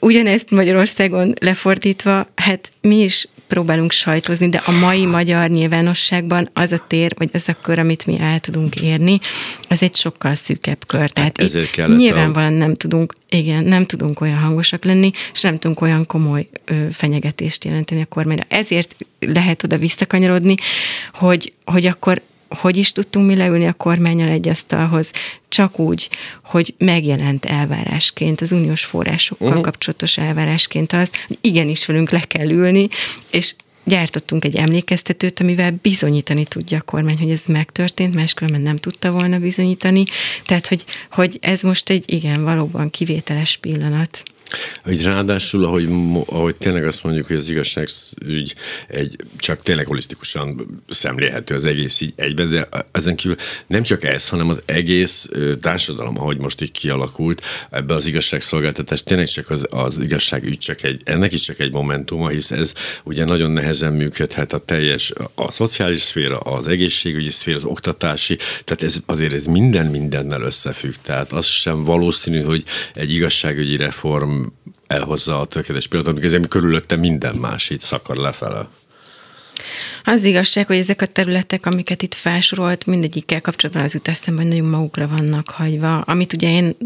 [0.00, 6.84] ugyanezt Magyarországon lefordítva, hát mi is próbálunk sajtozni, de a mai magyar nyilvánosságban az a
[6.86, 9.20] tér, vagy az a kör, amit mi el tudunk érni,
[9.68, 11.00] az egy sokkal szűkebb kör.
[11.00, 12.56] Hát Tehát hát itt nyilvánvalóan a...
[12.56, 17.64] nem tudunk, igen, nem tudunk olyan hangosak lenni, és nem tudunk olyan komoly ö, fenyegetést
[17.64, 18.44] jelenteni a kormányra.
[18.48, 20.54] Ezért lehet oda visszakanyarodni,
[21.12, 22.22] hogy, hogy akkor
[22.54, 25.10] hogy is tudtunk mi leülni a kormányal egy asztalhoz,
[25.48, 26.10] csak úgy,
[26.44, 29.62] hogy megjelent elvárásként, az uniós forrásokkal uh-huh.
[29.62, 32.88] kapcsolatos elvárásként az, hogy igenis velünk le kell ülni,
[33.30, 39.10] és gyártottunk egy emlékeztetőt, amivel bizonyítani tudja a kormány, hogy ez megtörtént, máskülönben nem tudta
[39.10, 40.04] volna bizonyítani.
[40.44, 44.22] Tehát, hogy, hogy ez most egy igen, valóban kivételes pillanat.
[44.84, 45.88] Hogy ráadásul, ahogy,
[46.26, 48.54] ahogy tényleg azt mondjuk, hogy az igazságügy
[48.88, 53.36] egy csak tényleg holisztikusan szemlélhető az egész így egyben, de ezen kívül
[53.66, 55.28] nem csak ez, hanem az egész
[55.60, 61.00] társadalom, ahogy most így kialakult, ebbe az igazságszolgáltatás tényleg csak az, az igazságügy csak egy,
[61.04, 62.72] ennek is csak egy momentuma, hisz ez
[63.04, 68.82] ugye nagyon nehezen működhet a teljes, a szociális szféra, az egészségügyi szféra, az oktatási, tehát
[68.82, 74.41] ez azért ez minden mindennel összefügg, tehát az sem valószínű, hogy egy igazságügyi reform
[74.86, 78.68] elhozza a tökéletes pillanatot, amikor körülötte minden más így szakad lefele.
[80.04, 84.50] Az igazság, hogy ezek a területek, amiket itt felsorolt, mindegyikkel kapcsolatban az jut eszembe, hogy
[84.50, 86.00] nagyon magukra vannak hagyva.
[86.00, 86.76] Amit ugye én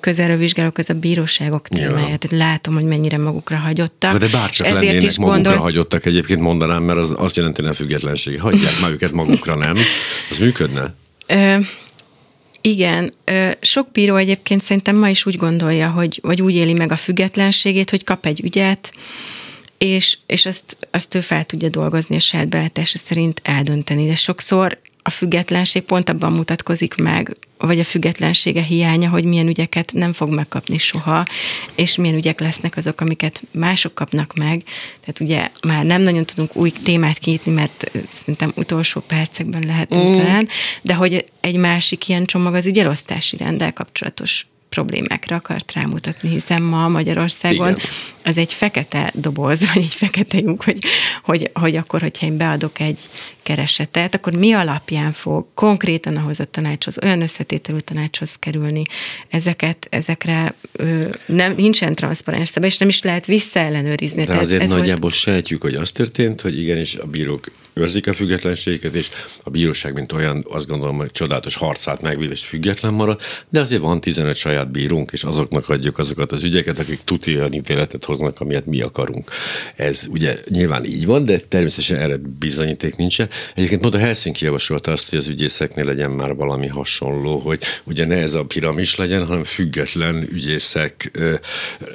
[0.00, 2.16] közelről vizsgálok, az a bíróságok témája.
[2.16, 4.12] Tehát látom, hogy mennyire magukra hagyottak.
[4.12, 5.62] De, de bárcsak Ezért lennének is magukra gondol...
[5.62, 8.40] hagyottak egyébként mondanám, mert az azt jelenti a függetlenség.
[8.40, 9.76] Hagyják már őket magukra, nem?
[10.30, 10.94] Az működne?
[11.26, 11.56] Ö,
[12.60, 13.12] igen,
[13.60, 17.90] sok bíró egyébként szerintem ma is úgy gondolja, hogy, vagy úgy éli meg a függetlenségét,
[17.90, 18.92] hogy kap egy ügyet,
[19.78, 24.06] és, és azt, azt ő fel tudja dolgozni a saját belátása szerint eldönteni.
[24.06, 24.78] De sokszor
[25.08, 30.30] a függetlenség pont abban mutatkozik meg, vagy a függetlensége hiánya, hogy milyen ügyeket nem fog
[30.30, 31.24] megkapni soha,
[31.74, 34.62] és milyen ügyek lesznek azok, amiket mások kapnak meg.
[35.00, 40.18] Tehát ugye már nem nagyon tudunk új témát kinyitni, mert szerintem utolsó percekben lehetünk mm.
[40.18, 40.48] talán,
[40.82, 44.46] de hogy egy másik ilyen csomag az ügyelosztási rendel kapcsolatos
[44.78, 47.80] problémákra akart rámutatni, hiszen ma Magyarországon Igen.
[48.24, 50.78] az egy fekete doboz, vagy egy fekete lyuk, hogy,
[51.24, 53.08] hogy, hogy akkor, hogyha én beadok egy
[53.42, 58.82] keresetet, akkor mi alapján fog konkrétan ahhoz a tanácshoz, olyan összetételű tanácshoz kerülni.
[59.28, 64.24] Ezeket, ezekre ö, nem, nincsen transzparens szabály, és nem is lehet visszaellenőrizni.
[64.24, 65.14] De azért ez nagyjából volt...
[65.14, 67.46] sejtjük, hogy az történt, hogy igenis a bírók
[67.78, 69.10] őrzik a függetlenséget, és
[69.44, 73.80] a bíróság, mint olyan, azt gondolom, hogy csodálatos harcát megvív, és független marad, de azért
[73.80, 78.40] van 15 saját bírónk, és azoknak adjuk azokat az ügyeket, akik tuti olyan ítéletet hoznak,
[78.40, 79.30] amilyet mi akarunk.
[79.76, 83.28] Ez ugye nyilván így van, de természetesen erre bizonyíték nincsen.
[83.54, 88.04] Egyébként pont a Helsinki javasolta azt, hogy az ügyészeknél legyen már valami hasonló, hogy ugye
[88.04, 91.34] ne ez a piramis legyen, hanem független ügyészek ö,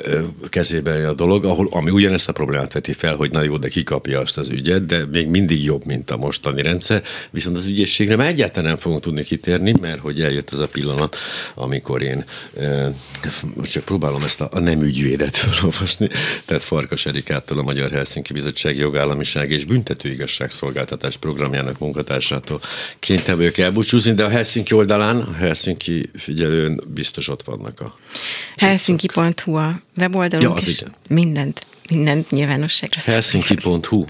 [0.04, 3.68] ö, kezében a dolog, ahol, ami ugyanezt a problémát veti fel, hogy na jó, de
[3.68, 8.16] kikapja azt az ügyet, de még mindig jobb, mint a mostani rendszer, viszont az ügyészségre
[8.16, 11.16] már egyáltalán nem fogunk tudni kitérni, mert hogy eljött az a pillanat,
[11.56, 12.88] amikor én ö,
[13.64, 16.08] csak próbálom ezt a, a nem ügyvédet felolvasni,
[16.46, 22.62] tehát Farkas Erikától a Magyar Helsinki Bizottság jogállamiság és büntető igazságszolgáltatás programjának munkatársától
[23.00, 27.98] kénytelen vagyok elbúcsúzni, de a Helsinki oldalán, a Helsinki figyelőn biztos ott vannak a...
[28.56, 30.96] Helsinki.hu a weboldalunk, ja, és igen.
[31.08, 34.04] mindent, mindent nyilvánosságra Helsinki.hu